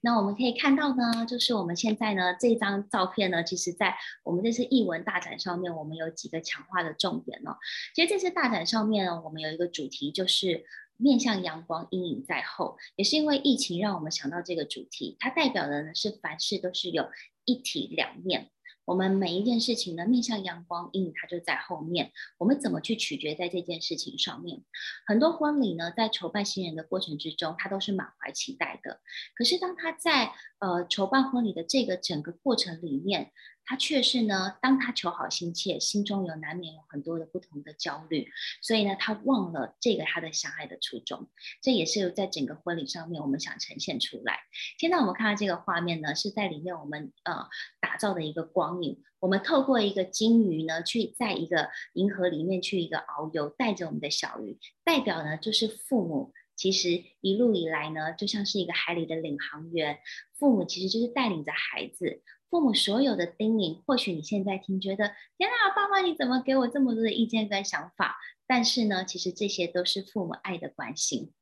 [0.00, 7.56] 那我们可以看到呢，就是我们现在呢这张照片呢，其实在我们这次艺文大展上面，我们有几个强化的重点哦。
[7.94, 10.64] 其实这次大展上面呢，我们有一个主题就是
[10.96, 17.08] 面向阳光，阴影在后，也是因为疫情让我们想到这个主题，它代表的呢是凡事都是有
[17.44, 18.50] 一体两面。
[18.86, 22.12] 我们每一件事情呢，面向阳光，阴影它就在后面。
[22.38, 24.62] 我们怎么去取决在这件事情上面？
[25.06, 29.00] 很多婚礼呢，在筹办新人的过程之中，他都是满怀期待的。
[29.34, 33.32] 可是当他在呃筹办婚礼的这个整个过程里面，
[33.66, 38.28] 他却是呢，当他求好心切，心中有难免有很多的不同的焦虑，
[38.62, 41.28] 所以呢，他忘了这个他的相爱的初衷。
[41.60, 44.38] 这也是在整个婚礼上面我们想呈现出来。
[44.78, 47.46] 现在我们看到这个画面呢，是在里面我们呃
[47.80, 49.02] 打造的一个光影。
[49.18, 56.32] 我们透过一个金鱼呢，去在一个银河里面去一个遨游，带着我们的小鱼，代表呢就是父母。
[56.54, 59.98] 其实一路以来呢，就像是一个海里的领航员，
[60.38, 62.22] 父母其实就是带领着孩子。
[62.48, 68.18] 父母所有的叮咛，或许你现在听觉得，天哪，爸爸你怎么给我这么多的意见跟想法？
[68.46, 71.32] 但是呢，其实这些都是父母爱的关心。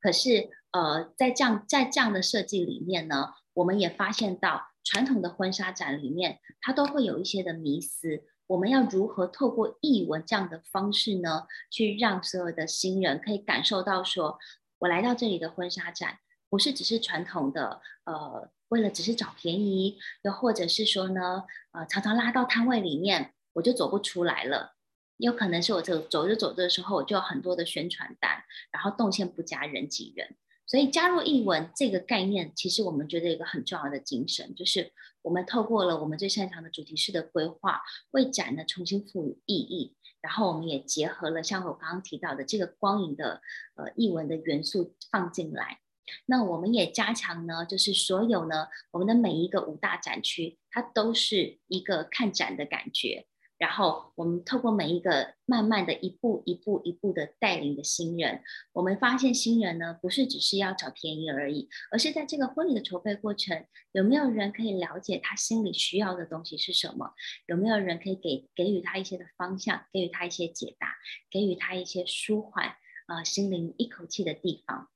[0.00, 8.24] 可是，呃，在这样在这样的设计里面呢，我们也发现到传统的婚纱展里面，它都会有一些的迷思。
[8.46, 14.38] 我们要如何透过译文这样的方式呢，去让所有的新人可以感受到说，
[14.78, 16.18] 我来到这里的婚纱展，
[16.50, 18.50] 不是只是传统的，呃。
[18.70, 24.76] 为了只是找便宜，又或者是说呢，呃，常常拉到摊位里面，我就走不出来了。
[25.16, 30.36] 有可能是我走走着走着的时候，我就有很多的宣传单，然后动线不佳，人挤人。
[30.68, 37.82] 所以加入译文这个概念，其实我们觉得一个很重要的精神，就是我们透过了我们最擅长的主题式的规划，
[38.12, 39.96] 为展呢重新赋予意义。
[40.20, 43.42] 然后我们也结合了像我刚刚提到的这个光影的
[43.74, 45.80] 呃译文的元素放进来。
[46.26, 53.26] 那我们也加强呢，就是所有呢，我们的每一个五大展区，它都是一个看展的感觉。
[53.58, 58.42] 然后我们透过每一个慢慢的一步一步一步的带领的新人，
[58.72, 67.12] 我们发现新人呢，不是只是要找便宜而已，而是在这个婚礼的筹备过程，有没有人可以了解他心里需要的东西是什么？
[67.48, 70.94] 有没有人可以给给予他一些的方向，给予他一些解答，
[71.30, 72.76] 给予他一些舒缓
[73.08, 74.88] 啊、心灵一口气的地方？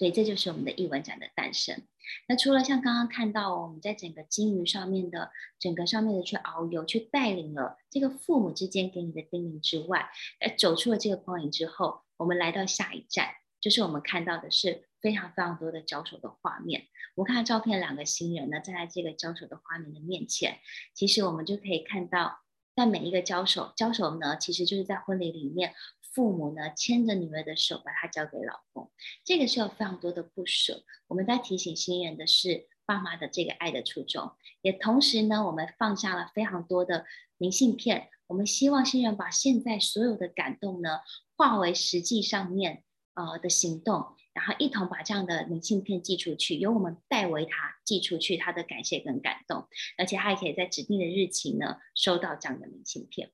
[0.00, 1.82] 所以这就是我们的艺文展的诞生。
[2.26, 10.08] 那除了像刚刚看到我们在整个金鱼上面的整个上面的去遨游，去带领了这个父母之间给你的叮咛之外，
[10.40, 13.28] 呃，走出了这个光影之后，我们来到下一站，
[13.60, 16.86] 就是我们看到的是非常非常多的交手的画面。
[17.14, 20.60] 我们看到照片，两个新人呢站在这个交手的画面的面前，
[20.94, 22.40] 其实我们就可以看到，
[22.74, 25.74] 在每一个交手，交手呢其实就是在婚礼里面，
[26.12, 28.90] 父母呢牵着女儿的手，把她交给老公，
[29.24, 30.84] 这个是有非常多的不舍。
[31.06, 40.98] 我们在提醒新人的是爸妈的这个爱的初衷，也同时呢，我们放下了非常多的明信片，我们希望新人把现在所有的感动呢
[41.36, 42.82] 化为实际上面
[43.14, 44.16] 呃的行动。
[44.32, 49.66] 然后一同把这样的明信片寄出去，由我们代为他寄出去他的感谢跟感动，
[49.98, 53.32] 而且他还可以在指定的日期呢收到这样的明信片。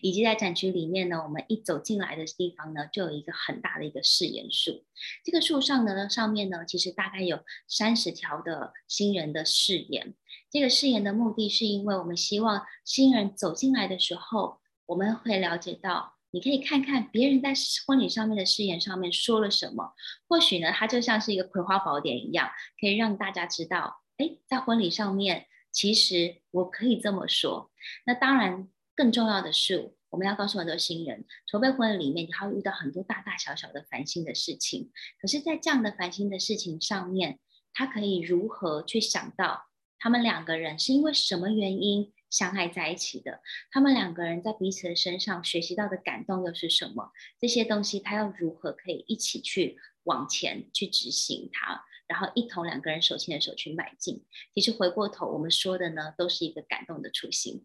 [0.00, 4.84] 以及在展区里面呢，我们一走进来的地方呢，就有一个很大的一个誓言树。
[5.24, 10.14] 这个树上呢，上面呢，其实大概有三十条的新人的誓言。
[10.50, 16.14] 这个誓言的目的是因为我们希望新人走进来的时候，我们会了解到。
[16.34, 17.52] 你可以看看别人在
[17.86, 19.92] 婚礼上面的誓言上面说了什么，
[20.26, 22.48] 或许呢，它就像是一个葵花宝典一样，
[22.80, 27.70] 可以让大家知道，哎，在婚礼上面，其实我可以这么说。
[28.06, 34.90] 那当然，更重要的是，我们要告诉很多新人，筹备婚礼里面，你还会遇到很多大大小小的烦心的事情。
[35.20, 37.38] 可是，在这样的烦心的事情上面，
[37.72, 39.64] 他可以如何去想到，
[39.98, 47.10] 他们两个人是因为什么原因相爱在一起的，他们两个人在彼此的身上学习到的感动又是什么？
[47.40, 54.22] 这些东西他要如何可以一起去往前去执行它，然后一同两个人手牵着手去迈进。
[54.54, 57.64] 其实回过头我们说的呢，都是一个感动的初心。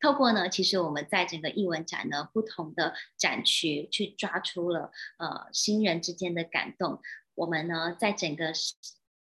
[0.00, 7.00] 透过呢，其实我们在整个艺文展呢，不同的展区去抓出了呃新人之间的感动。
[7.34, 8.52] 我们呢在整个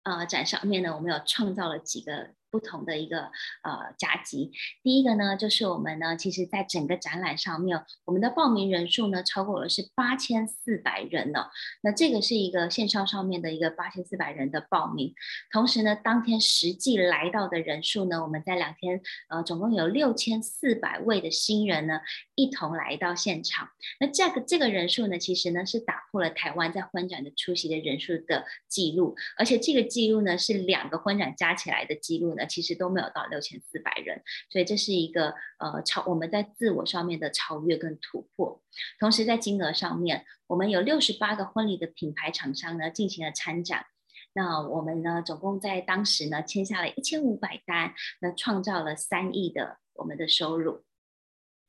[0.05, 2.31] 呃展上面呢，我们有创造了几个。
[2.57, 3.25] 不同的一个
[3.64, 4.51] 呃加急，
[4.83, 11.49] 第一个呢，就是我们呢，其实在整个展览上面，我们的报名人数呢，超过了是八千四百人呢。
[11.83, 15.14] 那这个是一个线上上面的一个八千四百人的报名，
[15.53, 22.01] 同时呢，当天实际来到的人数呢，我们在两天呃，总共有六千四百位的新人呢，
[22.37, 23.69] 一同来到现场。
[24.01, 32.45] 那这个这个人数呢，其实呢是打破了台湾在婚展的出席的人数的记录，而且这个记录呢是两个婚展加起来的记录呢。
[32.46, 38.62] 其实都没有到六千四百人，所以这是一个呃超我们在自我上面的超越跟突破。
[38.98, 43.87] 同时在金额上面，我们有六十八个婚礼的品牌厂商呢进行了参展。
[44.32, 50.85] 那我们呢总共在当时呢签下了一千五百单，那创造了三亿的我们的收入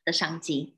[0.04, 0.78] 的商机。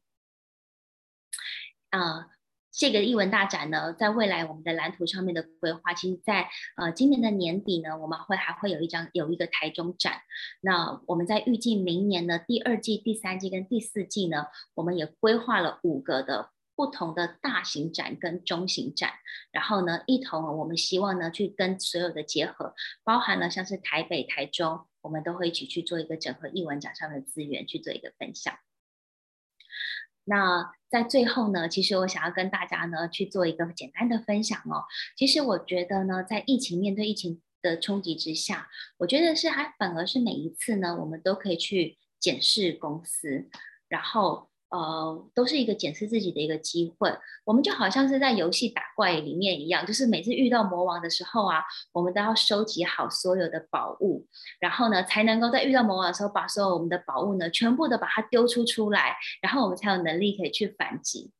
[1.89, 2.29] 啊、
[2.71, 10.21] 这个艺文大展呢，在未来我们的蓝图上面的规划，其实在呃今年的年底呢，我们会还会有一张有一个台中展。
[10.61, 19.13] 那我们在预计明年的第二季、第三季跟第四季呢，我们也规划了五个的不同的大型展跟中型展，
[19.51, 28.57] 然后呢，一同我们希望呢去跟所有的结合，包含了像是台北、台中，我们都会一起去做一个整合艺文展上的资源去做一个分享。
[30.23, 34.83] 那在最后呢，其实我想要跟大家呢去做一个简单的分享哦。
[35.15, 43.49] 其实我觉得呢，在疫情面对疫情的冲击之下，我觉得是还反而是每一次呢，我们都可以去检视公司，
[43.87, 44.49] 然后。
[44.69, 47.11] 呃，都是一个检视自己的一个机会。
[47.43, 54.27] 我们就好像是在游戏打怪里面一样，就是每次遇到魔王的时候啊，我们都要收集好所有的宝物，
[54.59, 61.31] 然后呢，才能够在遇到魔王的时候，把所有我们的宝物呢，全部的把它丢出出来，然后我们才有能力可以去反击。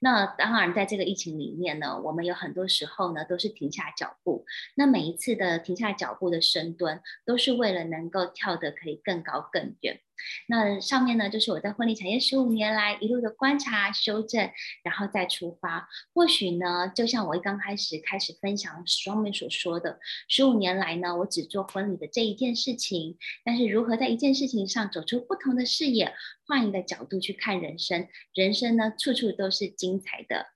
[0.00, 4.44] 那当然，在这个疫情里面呢，我们有很多时候呢，都是停下脚步。
[4.74, 10.00] 那每一次的停下脚步的深蹲，都是为了能够跳得可以更高更远。
[10.48, 14.50] 那上面呢，就是我在婚礼产业十五年来一路的观察、修正，
[14.82, 15.88] 然后再出发。
[16.14, 26.14] 或许呢，就像我一刚开始开始分享双面所说的，十五年来呢，我只做婚礼的这一件事情，但是如何在一件事情上走出不同的视野，
[26.46, 30.46] 换一个角度去看人生，人生呢，处处都是精彩的。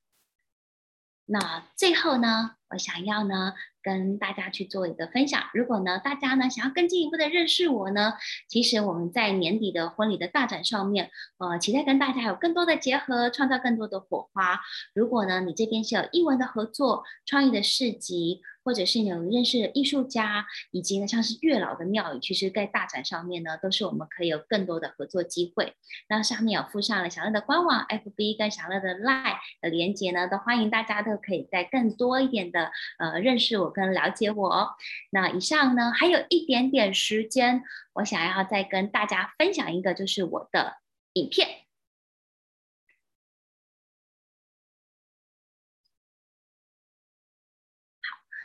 [1.27, 3.55] 那最后呢，我想要呢。
[3.83, 5.43] 跟大家去做一个分享。
[5.53, 8.15] 如果呢，大家呢想要更进一步的认识我呢，
[8.49, 14.61] 其实我们在年底的婚礼的大展上面，呃，期待跟大家有更多的结合，创造更多的火花。
[14.95, 18.43] 如果呢，你这边是有艺文的合作、创意的市集。
[18.65, 25.75] 或者是你有认识的艺术家，以及呢，像是月老的庙宇，其实，在大展上面呢，都是我们可以有更多的合作机会。
[26.09, 34.77] 那上面有附上了小乐的官网、FB 跟小乐的 Line 的连接呢，都欢迎大家都可以在更多一点的呃认识我跟了解我。
[35.11, 37.65] 那以上呢，还有一点点时间，
[37.95, 40.77] 我想要再跟大家分享一个，就是我的
[41.15, 41.49] 影片。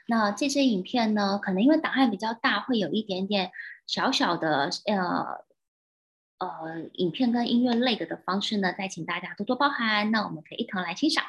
[0.09, 3.51] 那这支影片呢，可能因为档案比较大，会有一点点
[3.85, 5.45] 小小的呃
[6.39, 10.09] 呃影片跟音乐类的的方式呢，再请大家多多包涵。
[10.11, 11.25] 那我们可以一同来欣赏。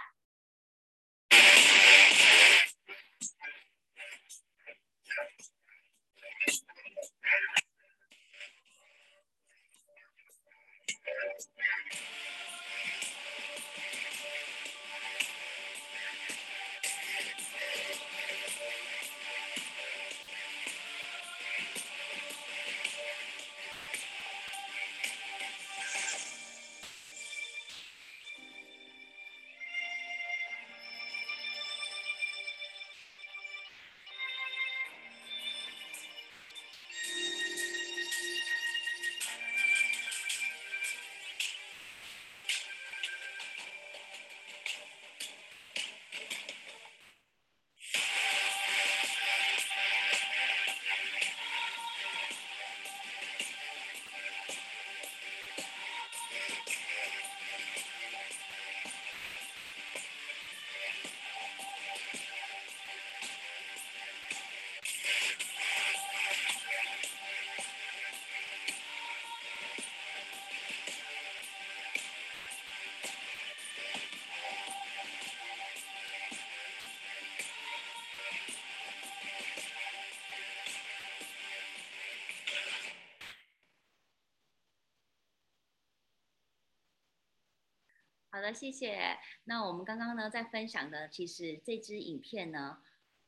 [88.38, 89.18] 好的，谢谢。
[89.46, 92.78] 那我们刚刚呢，在分享的，其实这支影片呢，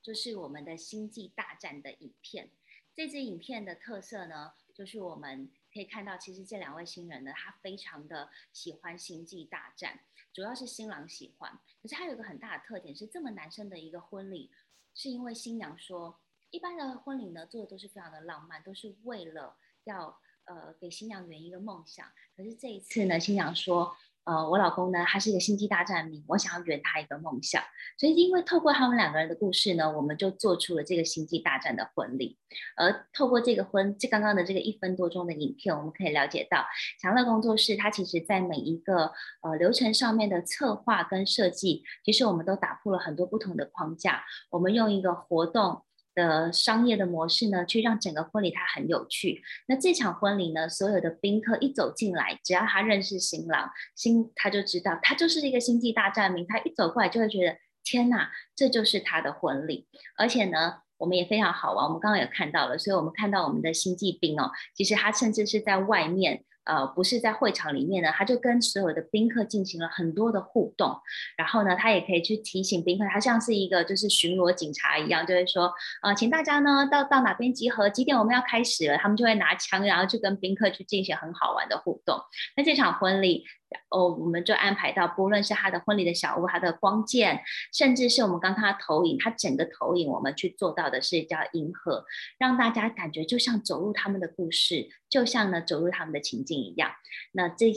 [0.00, 2.48] 就是我们的星际大战的影片。
[2.94, 9.98] 这支影片的特色呢，就是我们可以看到，其实这两位新人呢，他非常的喜欢星际大战，
[10.32, 11.58] 主要是新郎喜欢。
[11.82, 14.52] 可是他有一个很大的特点，是这么男生的一个婚礼，
[14.94, 16.20] 是因为新娘说，
[16.52, 22.06] 一般的婚礼呢，做的都是非常的浪漫，都是为了要呃给新娘圆一个梦想。
[22.36, 23.96] 可是这一次呢，新娘说。
[24.24, 27.62] 呃，我老公呢，他是一个星际大战迷，我想要圆他一个梦想，
[27.98, 32.38] 所以因为透过他们两个人的故事呢，我们就做出了这个星际大战的婚礼。
[32.76, 36.64] 而透过这个婚，这刚刚的这个一分多钟的影片，我们可以了解到，
[37.00, 39.12] 祥乐工作室它其实在每一个
[39.42, 45.84] 呃流程上面的策划跟设计，其实我们都打破了很多不同的框架，我们用一个活动。
[46.20, 49.42] 的商业的模式呢，去让整个婚礼它很有趣。
[49.66, 56.44] 那这场婚礼呢，所有的宾客一走进来，只要他认识新郎，新他就知道他就是一个星际大战迷。
[56.44, 59.88] 他一走过来就会觉得天哪，这就是他的婚礼。
[60.16, 66.44] 而且呢，我们也非常好玩，我们刚刚也看到了，所以我们看到我们的星际兵哦，其实他甚至是在外面。
[66.64, 70.96] 呃，不是在会场里面呢，他就跟所有的宾客进行了很多的互动，
[71.36, 82.18] 然后呢，他也可以去提醒宾客，他像是一个就是巡逻警察一样，就会说，呃，请大家呢到到哪边集合，几点我们要开始了，他们就会拿枪，然后去跟宾客去进行很好玩的互动。
[82.56, 83.44] 那这场婚礼。
[83.88, 87.42] 哦，我们就安排到，不论是他的婚礼的小屋，他的光剑，
[87.72, 92.04] 甚至是我们刚刚他投影，他整个投影，我们去做到的是叫银河，
[92.38, 96.92] 让大家感觉就像走入他们的故事，就像呢走入他们的情境一样。
[97.32, 97.72] 那这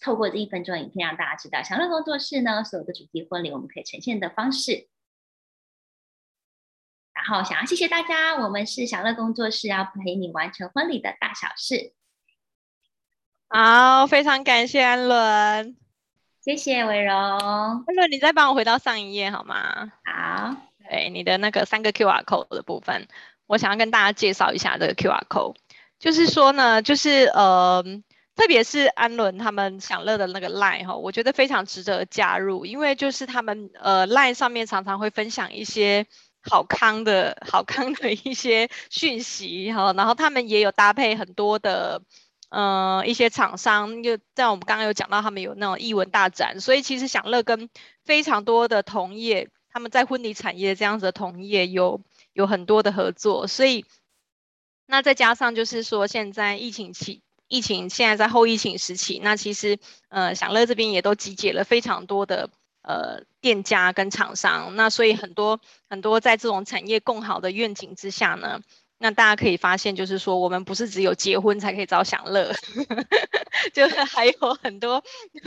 [0.00, 4.88] 透过这一分钟影片，让大家知道祥乐工作室呢所有的主题婚礼，我们可以呈现的方式。
[7.14, 11.92] 然后想要谢谢大家，我们是祥乐工作室，要陪你完成婚礼的大小事。
[13.54, 15.76] 好，非常感谢安伦，
[16.40, 17.14] 谢谢伟荣。
[17.14, 19.92] 安伦，你再帮我回到上一页好吗？
[20.06, 20.56] 好，
[20.88, 23.06] 对，你的那个三个 QR code 的部分，
[23.46, 25.56] 我想要跟大家介绍一下这个 QR code。
[25.98, 27.84] 就是说呢，就是呃，
[28.34, 36.06] 特别是安伦他们享乐的那个 Line 哈，我觉得非常值得加入，因为就是他们呃 Line 上面常常会分享一些
[36.40, 42.00] 好康的好康的一些讯息哈，然后他们也有搭配很多的。
[42.54, 47.70] 嗯、一些厂商又在我们刚刚有讲到，他们有那种艺文大展，所以其实享乐跟
[48.04, 52.02] 非常多的同业，他们在婚礼产业这样子的同业有
[52.34, 53.86] 有很多的合作，所以
[54.84, 59.78] 那再加上就是说现在疫情期，疫情现在在后疫情时期，那其实
[60.10, 62.50] 呃享乐这边也都集结了非常多的
[62.82, 68.60] 呃店家跟厂商，那所以很多很多在这种产业共好的愿景之下呢。
[69.02, 72.54] 那大家可以发现，就是说，我们不是只有结婚才可以找享乐，
[73.74, 75.02] 就是还有很多，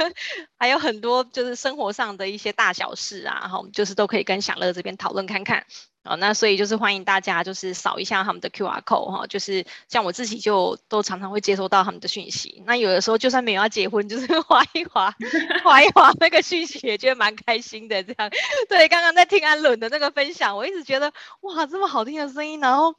[0.60, 5.66] 还有很多就是生活上的一些大小事啊，哈，就是都可以跟享乐这边讨论看看。
[6.04, 12.62] 哦，那所以就是欢迎大家就是扫一下他们的 QR code 哈，就是像我自己就都常常会接收到他们的讯息。
[12.68, 15.16] 那有的时候就算没有要结婚，就是划一划，
[15.64, 18.04] 划一划那个讯息也觉得蛮开心的。
[18.04, 18.30] 这样，
[18.70, 22.94] 对，刚刚在听安伦的那个分享，我一直觉得哇，这么好听的声音，然后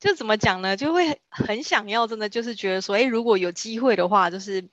[0.00, 0.76] 就怎么讲呢？
[0.76, 4.68] 就会很想要，真的就是觉得说，哎，如果有机会的话，就是。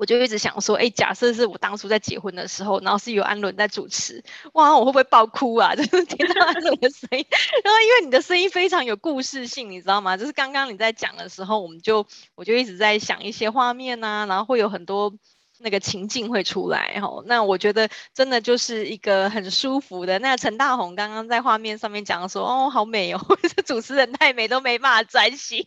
[0.00, 4.24] 我就一直想说，哎，假设是我当初在结婚的时候，然后是由安伦在主持，
[4.54, 5.74] 哇，我会不会爆哭啊？
[5.76, 7.26] 就是听到安伦的声音，
[7.62, 10.16] 然后因为你的声音非常有故事性，你知道吗？
[10.16, 15.12] 就是刚刚你在讲的时候，我们就我就一直在想一些画面啊，然后会有很多
[15.60, 20.18] 那个情境会出来，哈，那我觉得真的就是一个很舒服的。
[20.18, 23.20] 那陈大红刚刚在画面上面讲说，哦，好美哦，
[23.54, 25.64] 这主持人太美都没办法专心，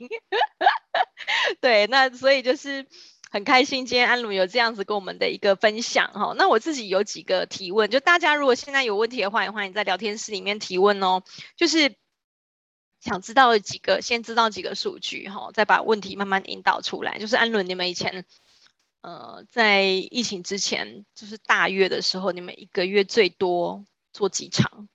[1.61, 2.85] 对，那所以就是。
[3.33, 6.35] 很开心，今天安伦有这样子跟我们的一个分享哈。
[6.37, 11.23] 那我自己有几个提问，就大家如果现在有问题的话，也欢迎在聊天室里面提问哦。
[11.57, 11.95] 就是
[12.99, 17.17] 想知道几个，先知道几个数据哈，再把问题慢慢引导出来。
[17.17, 18.23] 就是安伦，你们以前
[19.03, 24.89] 呃在疫情之前，就是大月的时候，你们一个月最多做几场？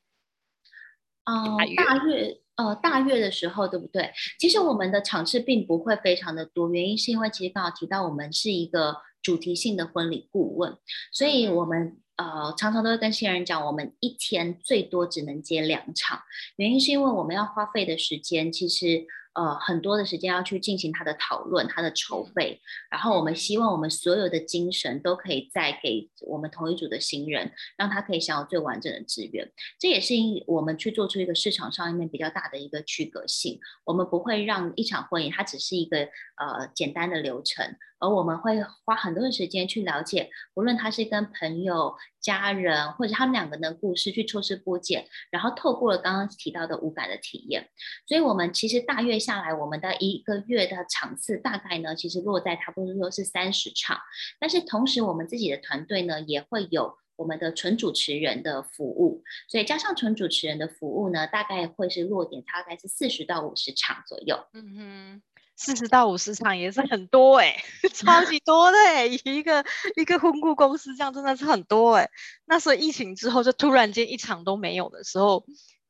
[1.24, 2.40] 哦，大月。
[2.58, 4.10] 呃，大月的时候，对不对？
[4.36, 10.76] 其实我们的场次并不会非常的多，原因是因为其实刚好提到我们是一个主题性的婚礼顾问，
[11.12, 16.20] 所以我们呃常常都会跟新人讲，我们一天最多只能接两场，
[16.56, 19.06] 原因是因为我们要花费的时间其实。
[19.38, 22.60] 呃，很多的时间要去进行他的讨论、他的筹备，
[22.90, 29.48] 然后我们希望我们所有的精神都可以再给我们同一组的新人，让他可以享有最完整的资源。
[29.78, 33.60] 这也是因我们去做出一个市场上面比较大的一个区隔性。
[33.84, 36.08] 我们不会让一场婚礼它只是一个
[36.38, 37.76] 呃简单的流程。
[38.00, 47.68] 而我们会花很多的时间去了解，无论他是跟朋友、家人，或者他们两个人的故事，去抽丝剥茧，然后透过了刚刚提到的五感的体验。
[48.06, 53.98] 所以，我们其实大约下来，我们的一个月的场次大概呢，其实落在差不多是三十场。
[54.38, 64.38] 但是同时，我们自己的团队呢，也会有我们的纯主持人的服务，所以加上纯主持人的服务呢，大概会是落点，大概是四十到五十场左右。
[64.52, 65.22] 嗯哼。
[65.60, 67.56] 四十到五十场也是很多哎、
[67.92, 69.64] 超级多的哎、一个
[69.96, 72.08] 一个婚顾公司这样真的是很多哎、
[72.46, 75.44] 那所以疫情之后就突然间一场都没有的时候，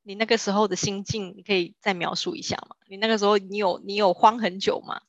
[0.05, 2.77] 你那个时候的心境，你可以再描述一下吗？
[2.89, 5.03] 你那个时候你有你有慌很久吗？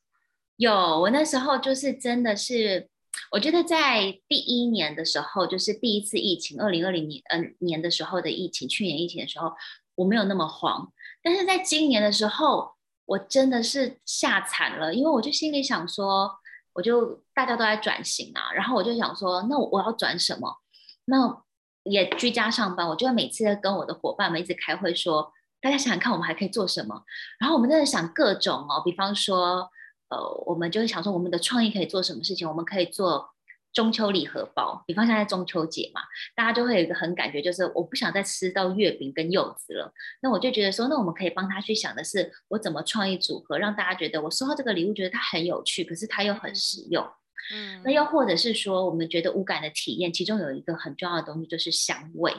[0.56, 2.90] 有，我那时候就是真的是，
[3.32, 9.52] 我觉得在第一年的时候，就是第一次疫情，二零二零年嗯、年的时候的疫情，去年疫情的时候，
[9.94, 10.92] 我没有那么慌，
[11.22, 12.78] 但是在今年的时候。
[13.10, 16.30] 我真的是吓惨了，因为我就心里想说，
[16.72, 20.58] 我就大家都在转型啊，然后我就想说，那我要转什么？
[21.06, 21.42] 那
[21.82, 27.02] 也居家上班，我就会每次跟我的伙伴们一直开会说，大家想想看，我们还可以做什么？
[27.40, 29.68] 然后我们在想各种哦，比方说，
[30.10, 32.48] 呃，我们就会想说，我们的创意可以做什么事情？
[32.48, 33.28] 我们可以做。
[33.72, 36.00] 中秋礼盒包，比方现在中秋节嘛，
[36.34, 39.92] 大家就会有一个很感觉，就是我不想再吃到月饼跟柚子了。
[40.20, 47.06] 那我就觉得说，那我们可以帮他去想的是，我怎么创意组合，让大家觉得我收到这个礼物，觉得它很有趣，可是它又很实用。
[47.54, 52.32] 嗯，那又或者是说，我们觉得五感的体验，其中有一个很重要的东西就是香味。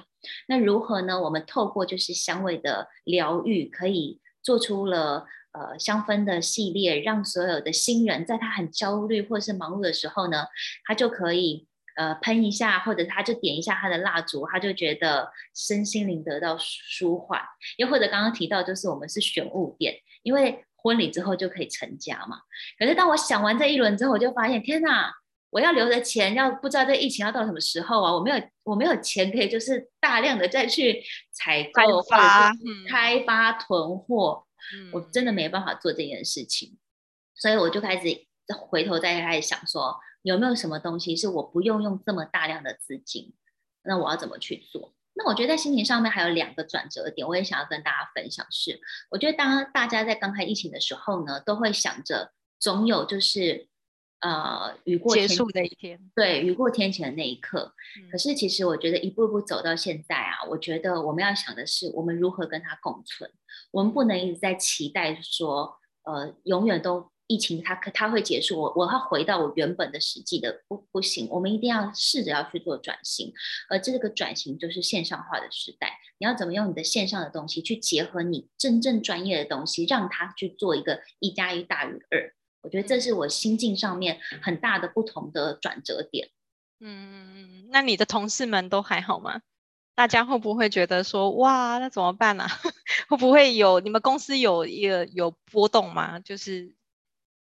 [0.47, 1.19] 那如何呢？
[1.21, 5.25] 我们透过就是香味的疗愈，可以做出了。
[5.53, 10.45] 呃，香氛的系列，让所有的新人在他很焦虑或者是忙碌的时候呢，
[10.85, 17.41] 他就可以呃喷一下，或者他就点一下他的蜡烛，他就觉得身心灵得到舒缓。
[17.75, 22.39] 又或者刚刚提到，就是我们是选物店，因为婚礼之后就可以成家嘛。
[22.79, 25.11] 可是当我想完这一轮之后，我就发现，天哪，
[25.49, 28.15] 我要留的钱要不知道这疫情要到什么时候啊？
[28.15, 32.53] 我没有，我没有钱可以就是大量的再去采购、开发、
[32.89, 34.45] 开发囤货。
[34.91, 36.77] 我真的没办法做这件事情，
[37.35, 38.25] 所以我就开始
[38.57, 43.33] 回头再开始想说，有没有什么东西是我不用用这么大量的资金，
[43.83, 44.93] 那我要怎么去做？
[45.13, 53.67] 那我觉得在心情上面还有两个转折点，我也想要跟大家分享是，我觉得当大家在刚开疫情的时候呢，都会想着总有就是。
[54.23, 57.73] 呃，雨过天结束的一天，对，雨过天晴的那一刻。
[57.97, 58.07] 嗯。
[58.11, 63.31] 可是，其实我觉得一步一步走到现在啊，我觉得我们要想的是，我们如何跟它共存。
[63.71, 71.27] 我们不能一直在期待说，呃，永远都疫情它可它会结束，我我要回到我原本的实际的，不不行。
[71.31, 73.31] 我们一定要试着要去做转型，
[73.69, 75.97] 而这个转型就是线上化的时代。
[76.17, 82.33] 你要怎么用你的线上的东西去结合你真正专业的东西，让它去做一个一加一大于二。
[82.63, 86.29] 我觉得这是我心境上面很大的不同的转折点。
[86.79, 89.41] 嗯，那你的同事们都还好吗？
[89.93, 92.49] 大家会不会觉得说，哇，那怎么办呢、啊？
[93.09, 96.19] 会不会有你们公司有一个有波动吗？
[96.19, 96.73] 就是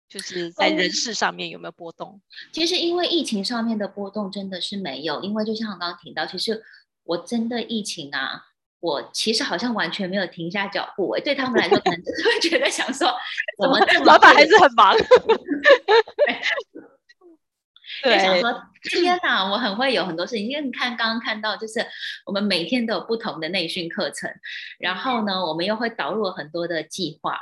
[0.09, 2.21] 就是在人事上面有没有波动？
[2.53, 6.63] 其实因为疫情上面的波动真的是没有，因为就像我刚刚提到，其实
[7.05, 8.43] 我真的疫情啊，
[8.81, 11.11] 我其实好像完全没有停下脚步。
[11.11, 13.13] 哎，对他们来说，可能就是会觉得想说，
[13.61, 14.97] 怎么老板还是很忙。
[16.27, 16.41] 对，
[18.03, 20.47] 想说天哪，我很会有很多事情。
[20.47, 21.87] 因为你看，刚刚看到就是
[22.25, 24.31] 我们每天都有不同的内训课程，
[24.79, 27.39] 然后呢，我们又会导入很多的计划，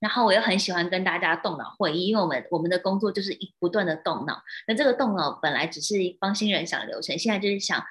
[0.00, 4.42] 然后我又很喜欢跟大家动脑会议，因为我们我们的工作就是一不断的动脑。
[4.66, 7.84] 那这个动脑本来只是帮新人想流程，现在就是想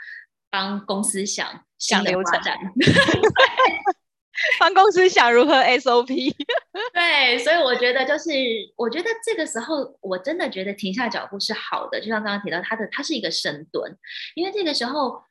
[0.49, 2.33] 帮公司想想流程。
[4.59, 6.07] 帮公司想如何 SOP，
[6.93, 8.29] 对，所以我觉得就是，
[8.75, 13.97] 我觉得这个时候我真的觉得停下脚步是好的，就像刚刚提到他的，他是一个深蹲，
[14.35, 15.23] 因为这个时候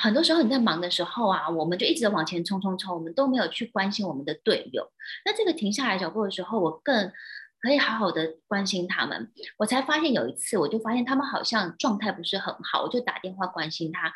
[0.00, 4.88] 很多时候你在忙的时候啊，我们就一直往前冲冲冲，我们都没有去关心我们的队友。
[5.24, 7.10] 那这个停下来脚步的时候，我更
[7.60, 9.32] 可以好好的关心他们。
[9.58, 14.12] 我才发现有一次，我就发现他们好像状态不是很好，我就打电话关心他，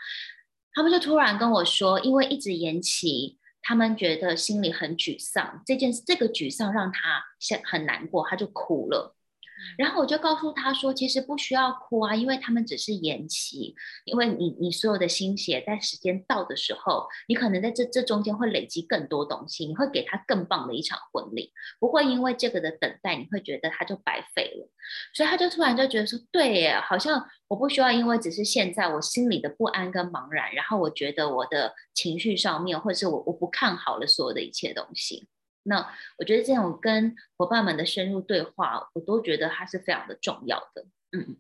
[0.75, 3.37] 他们就突然跟我说，因为一直延期。
[3.69, 9.15] 他们觉得心里很沮丧，这件这个沮丧让他现很难过，他就哭了。
[9.77, 13.75] 然后我就告诉他说，其实不需要哭啊，因为他们只是延期。
[14.05, 24.71] 因为你你所有的心血在时间到的时候，你可能在这这中间会累积更多东西，你会给他更棒的一场婚礼，不会因为这个的等待，你会觉得他就白费了。
[25.15, 35.29] 所以他就突然就觉得说，对耶，好像我不需要，因为只是现在我心里的不安跟茫然，然后我觉得我的情绪上面，或者是我我不看好了所有的一切东西。
[35.69, 40.87] 那我觉得这种跟伙伴们的深入对话，我都觉得它是非常的重要的。
[41.13, 41.37] 嗯，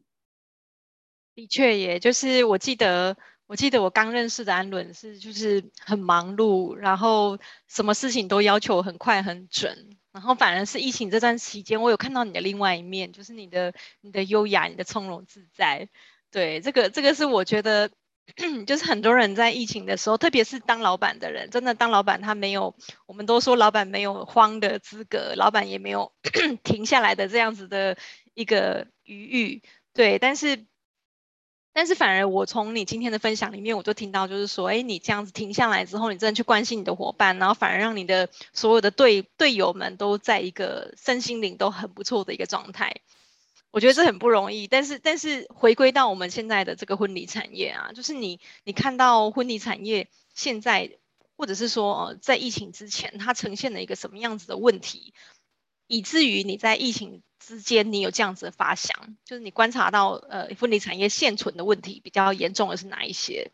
[1.34, 3.16] 的确，也就是我记得，
[3.46, 13.72] 我记得我刚认识的安伦是就是很忙碌，然后什么事情都要求很快很准，然后反而是疫情这段期间，我有看到你的另外一面，就是你的
[14.02, 15.88] 你的优雅，你的从容自在。
[16.30, 17.90] 对，这个这个是我觉得。
[18.66, 22.74] 就是很多人在疫情的时候，特别是当老板的人，真的当老板他没有，
[23.06, 26.12] 我们都说老板没有慌的资格，老板也没有
[26.62, 27.96] 停下来的这样子的
[28.34, 29.62] 一个余裕，
[29.94, 30.18] 对。
[30.18, 30.66] 但是，
[31.72, 43.00] 但是反而我从你今天的分享里面，我就听到就是说，哎，你这样子停下来之后，你真的去关心你的伙伴，然后反而让你的所有的队队友们都在一个身心灵都很不错的一个状态。
[43.70, 50.98] 我觉得这很不容易，但是但是回归到我们现在的这个婚礼产业啊，就是你你看到婚礼产业现在，
[51.36, 55.12] 或者是说呃在疫情之前，它呈现了一个什么样子的问题，
[55.86, 63.52] 以至于你在疫情之间你有这样子的发想，就是你观察到呃婚礼产业现存的问题比较严重的是哪一些？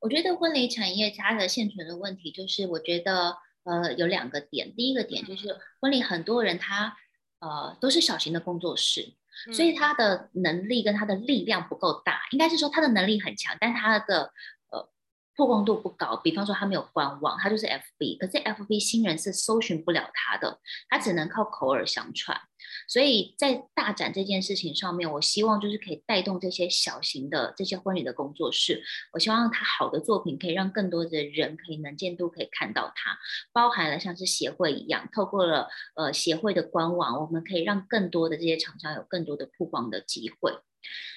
[0.00, 6.96] 我觉得婚礼产业它的现存的问题，就是我觉得呃有两个点，第一个点就是婚礼很多人他。
[7.40, 9.14] 呃，都是小型的工作室，
[9.52, 14.32] 所以他的能力跟他的力量不够大，应该是说他的能力很强，但他的
[14.70, 14.88] 呃
[15.36, 16.16] 曝光度不高。
[16.16, 20.58] 比方说他没有官网，他就是 FB，可是 FB 新人是搜寻不了他的，
[20.88, 22.40] 他只能靠口耳相传。
[22.88, 28.82] 所以在大展这件事情上面，我希望就是可以带动这些小型的这些婚礼的工作室，
[29.12, 33.18] 我希望他好的作品可以让更多的人可以能见度可以看到它，
[33.52, 40.58] 包含了像是协会一样，透过了呃协会的官网，我们可以让更多的这些厂商有更多的曝光的机会。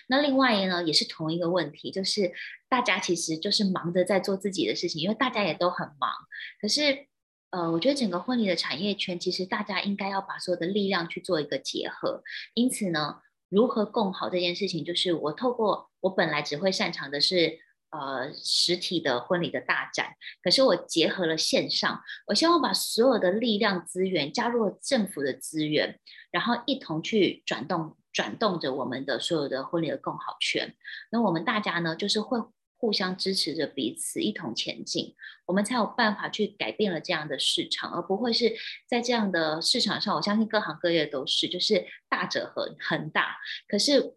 [0.07, 2.34] 那另外呢，也是同一个问题，就是
[2.67, 6.11] 大家其实就是忙着在做自己的事情，因为大家也都很忙，
[6.59, 7.07] 可是。
[7.52, 12.24] 呃，我觉得整个婚礼的产业圈，其实大家应该要把所有的力量去做一个结合。
[12.54, 13.18] 因此呢，
[13.49, 25.99] 如何共好这件事情，就是我透过我本来只会擅长的是呃实体的婚礼的大展，可是我结合了线上，我希望把所有的力量资源加入了政府的资源，
[26.32, 30.74] 然后一同去转动转动着我们的所有的婚礼的共好圈。
[31.12, 32.39] 那我们大家呢，就是会。
[32.82, 35.13] 互相支持着彼此，一同前进，
[35.45, 38.55] 我们才有办法去改变了这样的市场，而不会是
[38.88, 40.15] 在这样的市场上。
[40.15, 44.15] 我相信各行各业都是，就是大者恒恒大，可是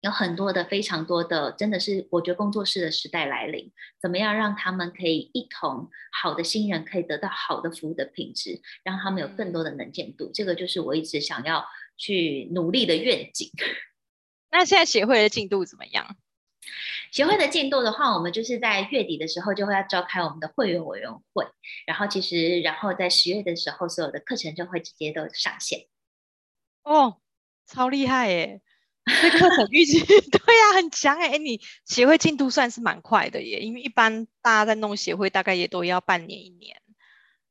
[0.00, 3.70] 有很多的非常多的，真的是我觉得工作室的时代来临，
[4.00, 11.66] 怎么样让他们可以一同好的新人可以得到好的服务的品质，让他们有更多的能见度，这个就是我一直想要
[11.98, 13.50] 去努力的愿景。
[14.50, 16.16] 那现在协会的进度怎么样？
[17.10, 21.46] 协会的进度的话，我们就是在月底的时候就会要召开我们的会员委员会，
[21.86, 25.86] 然后其实然后在十月的时候，所有的课程就会直接都上线。
[26.82, 27.18] 哦，
[27.66, 28.60] 超厉害耶！
[29.22, 31.38] 这课程预计 对呀、啊，很强哎、哎！
[31.38, 36.76] 你协会进度算是蛮快的耶，因为一般大家在弄协会，大概也都要半年一年。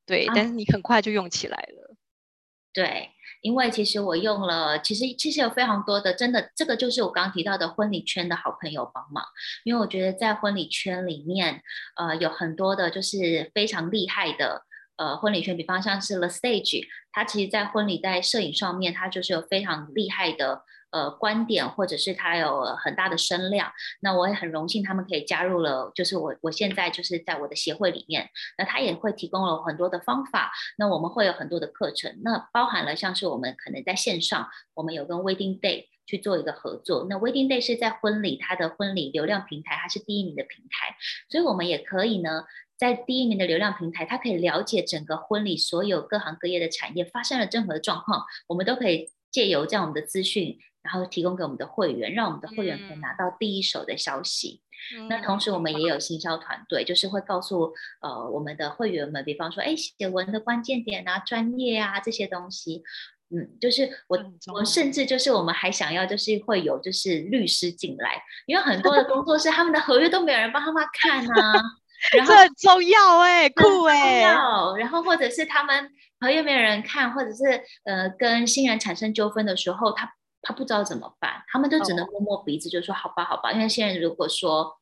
[0.05, 1.95] 对，但是你很快就用起来了。
[2.74, 3.09] 对，
[3.41, 9.24] 因为其实我用了，其实其实有非常多的，真的，这个就是我刚刚提到的婚礼圈的好朋友帮忙。
[9.63, 11.61] 因为我觉得在婚礼圈里面，
[11.95, 14.63] 呃，有很多的就是非常厉害的。
[14.97, 23.71] 呃，婚礼圈，比方像是 The Stage，它其实在婚礼在摄影上面，它就是有非常厉害的呃观点，或者是他有很大的声量。
[24.01, 28.29] 那我也很荣幸，他们可以加入了，就是我我现在就是在我的协会里面。
[28.57, 30.51] 那他也会提供了很多的方法。
[30.77, 37.07] 那我们会有很多的课程，那包含了像是我们可能在线上，我们有跟 Wedding Day 去做一个合作。
[37.09, 40.95] 那 Wedding Day 是在婚礼，它的婚礼流量平台，它是第一名的平台，
[41.29, 42.43] 所以我们也可以呢。
[42.79, 54.61] 在第一名的流量平台，它可以了解整个婚礼所有各行各业的产业发生了任何的状况，我们都可以借由这样我们的资讯，然后提供给我们的会员，让我们的会员可以拿到第一手的消息。
[54.97, 62.82] 嗯、那同时我们也有行销团队，就是会告诉呃我们的会员们，比方说，哎，写文的关键点啊、专业啊这些东西，
[63.30, 64.17] 嗯，就是我
[64.53, 71.61] 我甚至就是我们还想要就是会有就是律师进来，因为很多的工作 室他们的合约都没有人帮他们看啊。
[72.15, 74.21] 然后这很重要哎、欸，酷哎、欸，
[74.77, 77.43] 然后或者是他们合约没有人看，或者是
[77.84, 80.09] 呃跟新人产生纠纷的时候，他
[80.41, 83.51] 他不知道怎么办，他们就只能摸摸鼻子，就说好吧好吧。
[83.51, 84.79] 因为新人如果说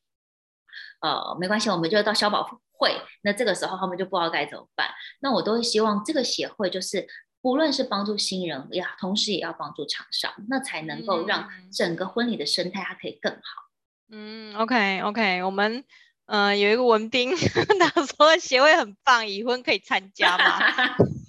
[1.02, 4.90] 呃没关系，我们就到消保会，那这个时候他们就不知道该怎么办。
[5.20, 7.08] 那我都会希望这个协会就是
[7.42, 13.40] 不论是帮助新人，也同时也要帮助厂商，那才能够让整个婚礼的生态它可以更好。
[14.10, 15.84] 嗯，OK OK，我们。
[16.30, 17.32] 嗯、呃，有一个文斌，
[17.80, 20.60] 他说协会很棒，已婚可以参加吗？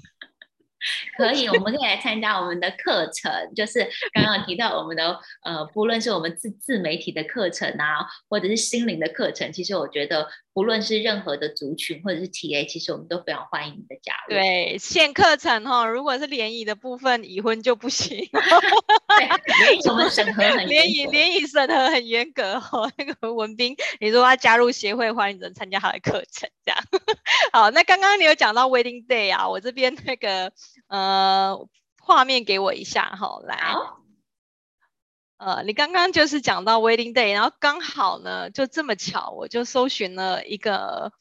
[1.16, 14.34] 可以，我们可以来参加我们的课程，就是刚刚提到我们的呃，不论是我们自自媒体的课程啊，或者是心灵的课程，其实我觉得不论是任何的族群或者是 TA，其实我们都非常欢迎你的加入。
[14.34, 18.18] 对，限课程哈，如果是联谊的部分，已婚就不行。
[18.32, 19.26] 对，
[19.68, 22.90] 联谊我们审核很联谊联谊审核很严格哈。
[22.96, 26.78] 那个文斌，你说他加入协会，欢迎人参加他的课程，这样。
[27.52, 30.52] 好，那刚刚你有讲到 Wedding Day 啊，我这边那个。
[30.88, 31.68] 呃，
[32.00, 33.74] 画面给我一下哈，来，
[35.38, 41.12] 呃，你刚刚就是讲到 Wedding Day，然后刚好呢，就这么巧，我就搜寻了一个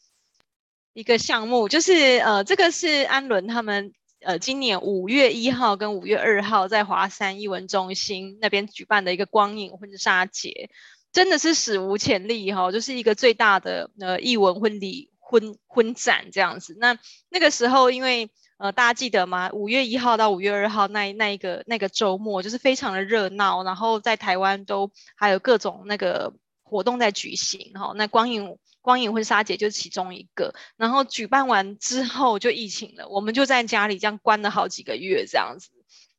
[0.94, 10.72] 一个项目，就是呃，这个是安伦他们呃今年五月一号跟五月二号在华山艺文中心那边举办的一个光影婚纱节，
[11.12, 16.76] 真的是史无前例哈，就是一个最大的呃艺文婚礼婚婚展这样子。
[16.80, 16.98] 那
[17.30, 19.52] 那个时候因为呃，大家记得吗？
[19.54, 26.34] 五月一号到五月二号那那一个那个周末，就是非常的热闹，然后在台湾都还有各种那个
[26.64, 27.72] 活动在举行。
[27.74, 30.56] 哈，那光影光影婚纱节就是其中一个。
[30.76, 35.70] 然后举办完之后就疫情了，我们就在家里这样关了好几个月这样子。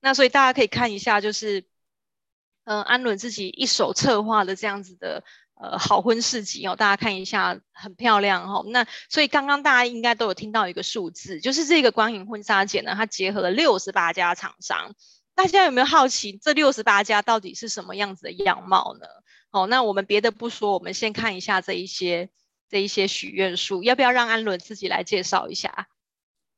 [0.00, 1.64] 那所以大家可以看一下，就是
[2.64, 5.24] 嗯、安伦自己一手策划的这样子的。
[5.60, 8.64] 呃，好婚市集哦，大家看一下，很漂亮哦。
[8.68, 14.94] 那所以刚刚大家应该都有听到一个数字，就是这个光影婚纱节呢，它结合了六十八家厂商。
[15.34, 19.06] 大家有没有好奇这六十八家到底是什么样子的样貌呢？
[19.50, 22.28] 好，那我们别的不说，我们先看一下这一些
[22.68, 25.88] 这一些许愿树，要不要让安伦自己来介绍一下？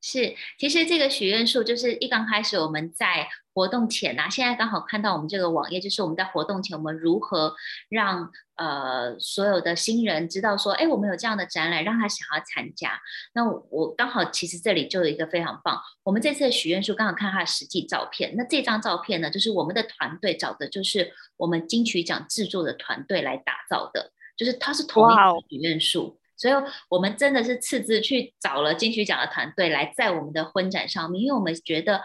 [0.03, 7.55] 是，其实这个许愿树就是一刚开始我们在活动前呐、啊，现在刚好看到我们这个网页，就是我们在活动前我们如何
[7.91, 12.99] 让呃所有的新人知道说，哎，我们有这样的展览，让他想要参加。
[13.35, 26.19] 那我，我刚好其实这里就有一个非常棒，我们这次的许愿树刚好看他的实际照片，那这张照片呢，就是我们的团队找的，就是我们金曲奖制作的团队来打造的，就是它是同一个许愿树。
[26.41, 26.55] 所以，
[26.89, 31.99] 我们真的是斥资去找了金曲奖的团队来在我们的婚展上面，因为我们觉得，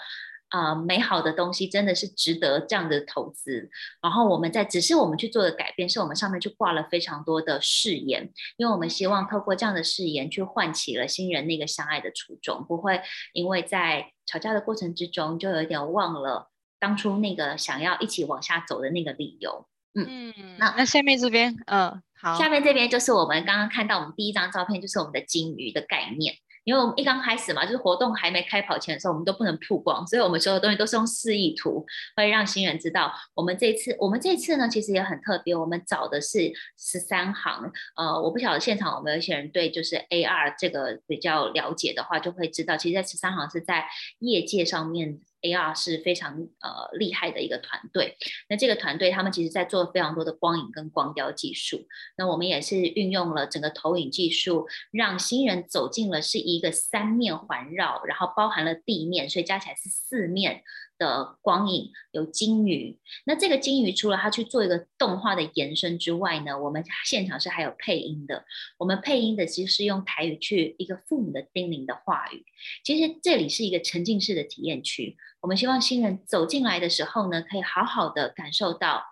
[0.49, 3.69] 啊、呃，美好的东西真的是值得这样的投资。
[4.01, 19.65] 然后，我们在只是我们去做的改变，是我们上面去挂了非常多的誓言，因为我们希望透过这样的誓言去唤起了新人那个相爱的初衷，不会因为在吵架的过程之中就有点忘了当初那个想要一起往下走的那个理由。
[19.97, 22.01] 嗯，那那下面这边，嗯。
[22.25, 26.33] 好，下面这边就是我们刚刚看到我们第一张照片，就是我们的金鱼的概念。
[26.63, 33.13] 因为我们一刚开始嘛，就是活动还没开跑前的时候，我们都不能曝光，所以我们所有东西都是用示意图，会让新人知道。
[33.35, 37.71] 我们这次，我们这次呢，其实也很特别，我们找的是十三行。
[37.95, 43.85] 呃，我不晓得现场有没有一些人对就是 AR 这个比较了解的话，就会知道，其实，在十三行是在
[44.17, 48.17] 业界上面 AR 是非常呃厉害的一个团队。
[48.49, 51.85] 那这个团队他们其实在做非常多的光影跟光雕技术。
[52.17, 60.63] 那我们也是运用了整个投影技术，让新人走进了是一个三面环绕，然后包含了地面，所以加起来是四面。
[60.97, 68.45] 的光影有鲸鱼，那这个鲸鱼除了它去做一个动画的延伸之外呢，我们现场是还有配音的。
[68.77, 72.45] 我们配音的其实是用台语去一个父母的叮咛的话语。
[72.85, 79.03] 其实这里是一个沉浸式的体验区，我们希望新人走进来的时候呢，可以好好的感受到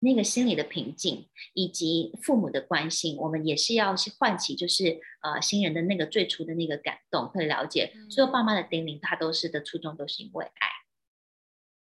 [0.00, 3.16] 那个心里的平静以及父母的关心。
[3.18, 10.68] 我们也是要去唤起，就是呃新人的那个最初的那个感动，会了解所有爸妈的叮咛，他都是的初衷都是因为爱。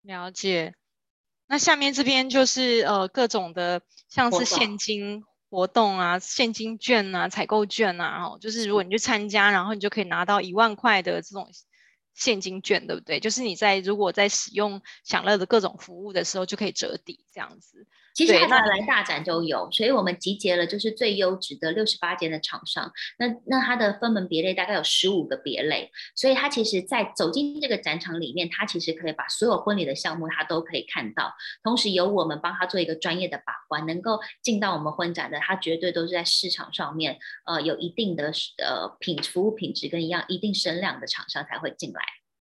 [0.04, 0.76] 了解，
[1.47, 11.52] 那下面这边就是呃各种的，像是现金活动啊、现金券啊、采购券啊，哦，就是如果你去参加，然后你就可以拿到一万块的这种
[12.20, 13.20] 现金券，对不对？
[13.22, 17.88] 就是你在如果在使用享乐的各种服务的时候，就可以折抵这样子。
[18.20, 22.91] 其实它来大展都有，所以我们集结了就是最优质的六十八间的厂商。
[23.17, 31.34] 那那它的分门别类大概有十五个别类，所以它其实，在走进这个展场里面，它其实可以把所有婚礼的项目它都可以看到。
[31.63, 42.01] 同时由我们帮他做一个专业的把关，能够进到我们婚展的，它绝对都是在市场上面呃有一定的呃品服务品质跟一样一定声量的厂商才会进来。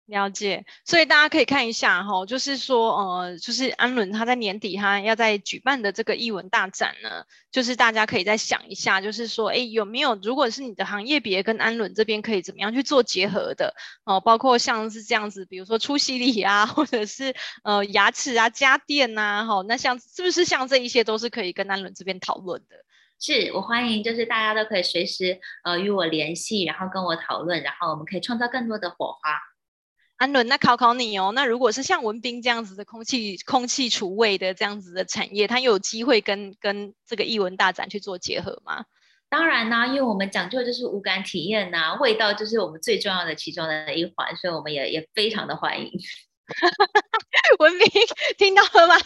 [0.07, 13.75] 了解，所以大家可以看一下哈，就是说，呃，就是安伦他在年底他要在举办的这个艺文大展呢，就是大家可以再想一下，就是说，哎，有没有如果是你的行业别跟安伦这边可以怎么样去做结合的
[14.05, 17.33] 哦，包括像是这样子，比如说出席礼啊，或者是
[17.63, 22.77] 呃牙齿啊、家电呐，哈，那像是不是像这一些都是可以跟安伦这边讨论的？
[23.21, 29.39] 是我欢迎，就是大家都可以随时呃与我联系，然后跟我讨论，然后我们可以创造更多的火花。
[30.23, 31.33] 安伦，那考考你哦。
[31.35, 38.85] 那如果是像文斌这样子的空气空气除味的这样子的产业，它有机会跟跟这个艺文大展去做结合吗？
[39.29, 45.91] 当然啦、啊，因为我们讲究的就是五感体验呐、啊，味道就是我们最重要的其中的一环，所以我们也也非常的欢迎。
[47.59, 47.89] 文斌
[48.39, 48.97] 听到了吗？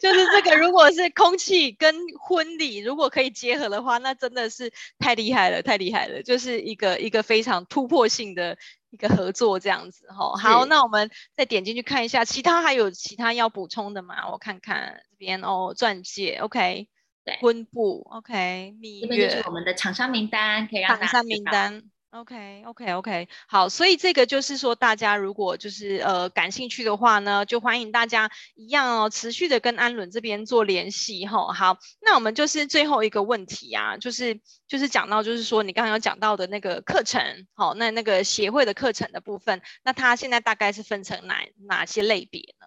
[0.00, 8.56] 就是这个，如果是空气跟婚礼如果可以结合的话，那真的是太厉害了，太厉害了，就是一个一个非常突破性的。
[8.92, 14.30] 一个合作这样子哈，好，那我们再点进去看一下，其他还有其他要补充的吗？
[14.30, 16.88] 我看看这边哦，钻戒，OK，
[17.24, 21.82] 对，婚布，OK，蜜月，这边就是我们的厂商名单，可以让大家厂商名单。
[22.12, 23.28] OK，OK，OK，okay, okay, okay.
[23.48, 31.52] 好，所以这个就是说，大家如果就是呃感兴趣的话呢，就欢迎大家一样哦，持续的跟安伦这边做联系哈、哦。
[31.54, 34.38] 好，那我们就是最后一个问题啊，就是
[34.68, 42.66] 就是讲到就是说你刚刚有讲到的那个课程，好、哦，那那个协会的课程的部分，那它现在大概是分成哪哪些类别呢？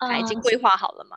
[0.00, 1.16] 它已经规划好了吗？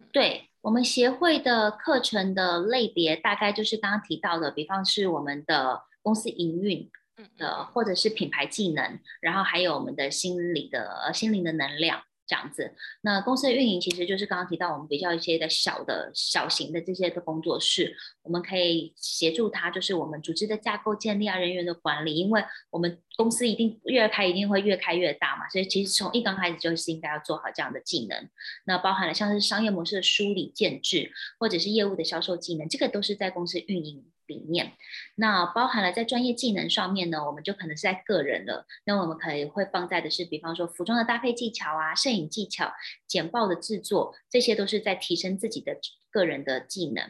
[0.00, 5.84] 呃、对我们协会的课程的类别，大概就是刚刚提到的，比方是我们的。
[6.02, 6.90] 公司营运
[7.36, 12.74] 的，或者是品牌技能，然后还有我们的心理的心灵的能量这样子。
[13.00, 28.28] 那公司的运营其实就是刚刚提到我们比较一些的小的小型的这些的工作室，我们可以协助他，就是我们组织的架构建立啊，人员的管理，因为我们公司一定越开一定会越开越大嘛，所以其实从一刚开始就是应该要做好这样的技能。
[28.66, 34.04] 那包含了像是商业模式的梳理建制，或者是业务的销售技能，这个都是在公司运营。
[34.28, 34.74] 里面，
[35.16, 38.64] 那包含了在专业技能上面呢，我们就可能是在个人了。
[38.84, 42.70] 那我们可能会放在的是，比方说服装的搭配技巧啊，摄影技巧、
[43.08, 45.76] 简报的制作，这些都是在提升自己的
[46.10, 47.04] 个人的技能。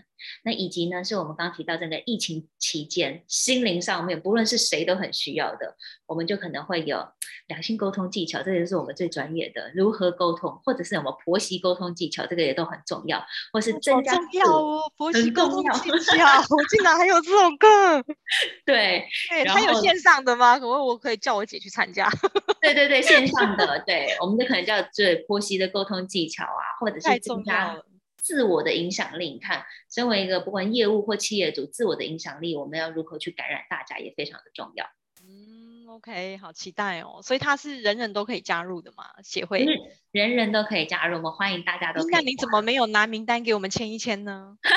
[0.44, 5.76] 那以及呢，是我们刚刚提到这个疫情期间，心灵上面不论是谁都很需要的，
[6.07, 7.07] 我们就可能会有
[7.46, 18.03] 两性沟通技巧，这个是我们最专业的，如何沟通，或者是我们婆媳沟通技巧，这个也都很重要，或是增加重要哦，婆媳沟通技巧，我竟然还有这种课，
[18.66, 20.59] 对，对，还有线上的吗？
[20.59, 22.11] 可不可以我可以叫我姐去参加？
[22.61, 27.80] 对对对，线上的，对，我们就可能叫对婆媳的沟通技巧啊，或者是增加。
[28.28, 34.84] 自我的影响力，你看，身为一个不管业务或企业主，自我的影响力，我们要如何去感染大家，也非常的重要。
[35.22, 37.20] 嗯，OK，好期待哦。
[37.22, 39.06] 所以他是人人都可以加入的嘛？
[39.24, 39.78] 协会人，
[40.12, 42.10] 人人都可以加入，我们欢迎大家都可以。
[42.12, 44.58] 那你怎么没有拿名单给我们签一签呢？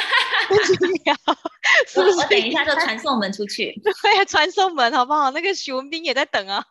[1.88, 2.18] 是不是？
[2.20, 3.78] 我等一下就传送门出去。
[3.84, 5.30] 对，传送门好不好？
[5.32, 6.66] 那个许文斌也在等啊。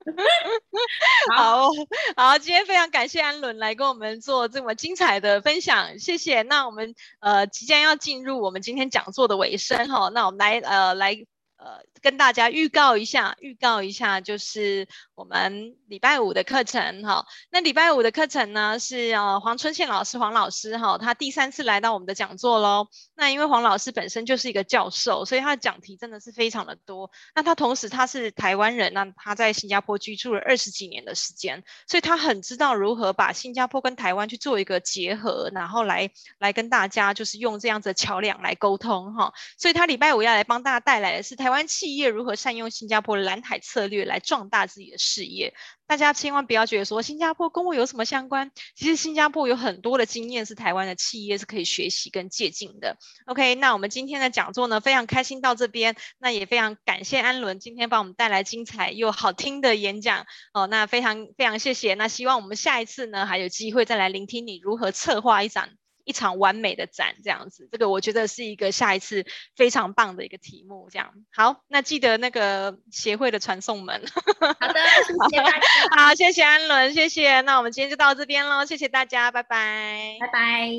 [1.34, 1.70] 好
[2.16, 6.42] 好，今天非常感谢安伦来跟我们做这么精彩的分享，谢谢。
[6.42, 11.26] 那我们呃即将要进入我们今天讲座的尾声哈，那我们来呃来
[11.62, 17.26] 呃，跟大家预告一下，预告一下，就是我们礼拜五的课程哈。
[17.50, 22.88] 那礼拜五的课程呢，是呃黄春宪老师黄老师哈，他第三次来到我们的讲座喽。
[23.14, 27.10] 那因为黄老师本身就是一个教授，所以他的讲题真的是非常的多。
[27.34, 39.34] 那他同时他是台湾人，那他在新加坡居住了二十几年的时间，所以他很知道如何把新加坡跟台湾去做一个结合，然后来来跟大家就是用这样子的桥梁来沟通哈。
[39.58, 41.49] 所以他礼拜五要来帮大家带来的是台。
[41.50, 45.52] 台湾企业如何善用新加坡蓝海策略来壮大自己的事业？
[45.88, 48.52] 大家千万不要觉得说新加坡跟我有什么相关。
[48.76, 52.96] 其实新加坡有很多的经验是台湾的企业是可以学习跟借鉴的。
[53.26, 60.68] OK，那我们今天的讲座呢，非常开心到这边，那也非常感谢安伦今天帮我们带来精彩又好听的演讲哦。
[60.68, 61.94] 那非常非常谢谢。
[61.94, 65.68] 那希望我们下一次呢还有机会再来聆听你如何策划一场。
[66.04, 69.24] 一场完美的展，这样子，这个我觉得是一个下一次
[69.56, 70.88] 非常棒的一个题目。
[70.90, 74.02] 这样好，那记得那个协会的传送门。
[74.06, 75.60] 好的，谢谢大家。
[75.96, 77.40] 好，谢谢安伦，谢谢。
[77.42, 80.70] 那我们今天就到这边喽，谢谢大家，拜拜，拜拜。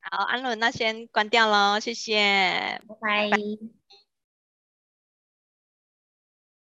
[0.00, 3.30] 好，安伦，那先关掉喽，谢谢，拜拜。
[3.30, 3.81] 拜拜。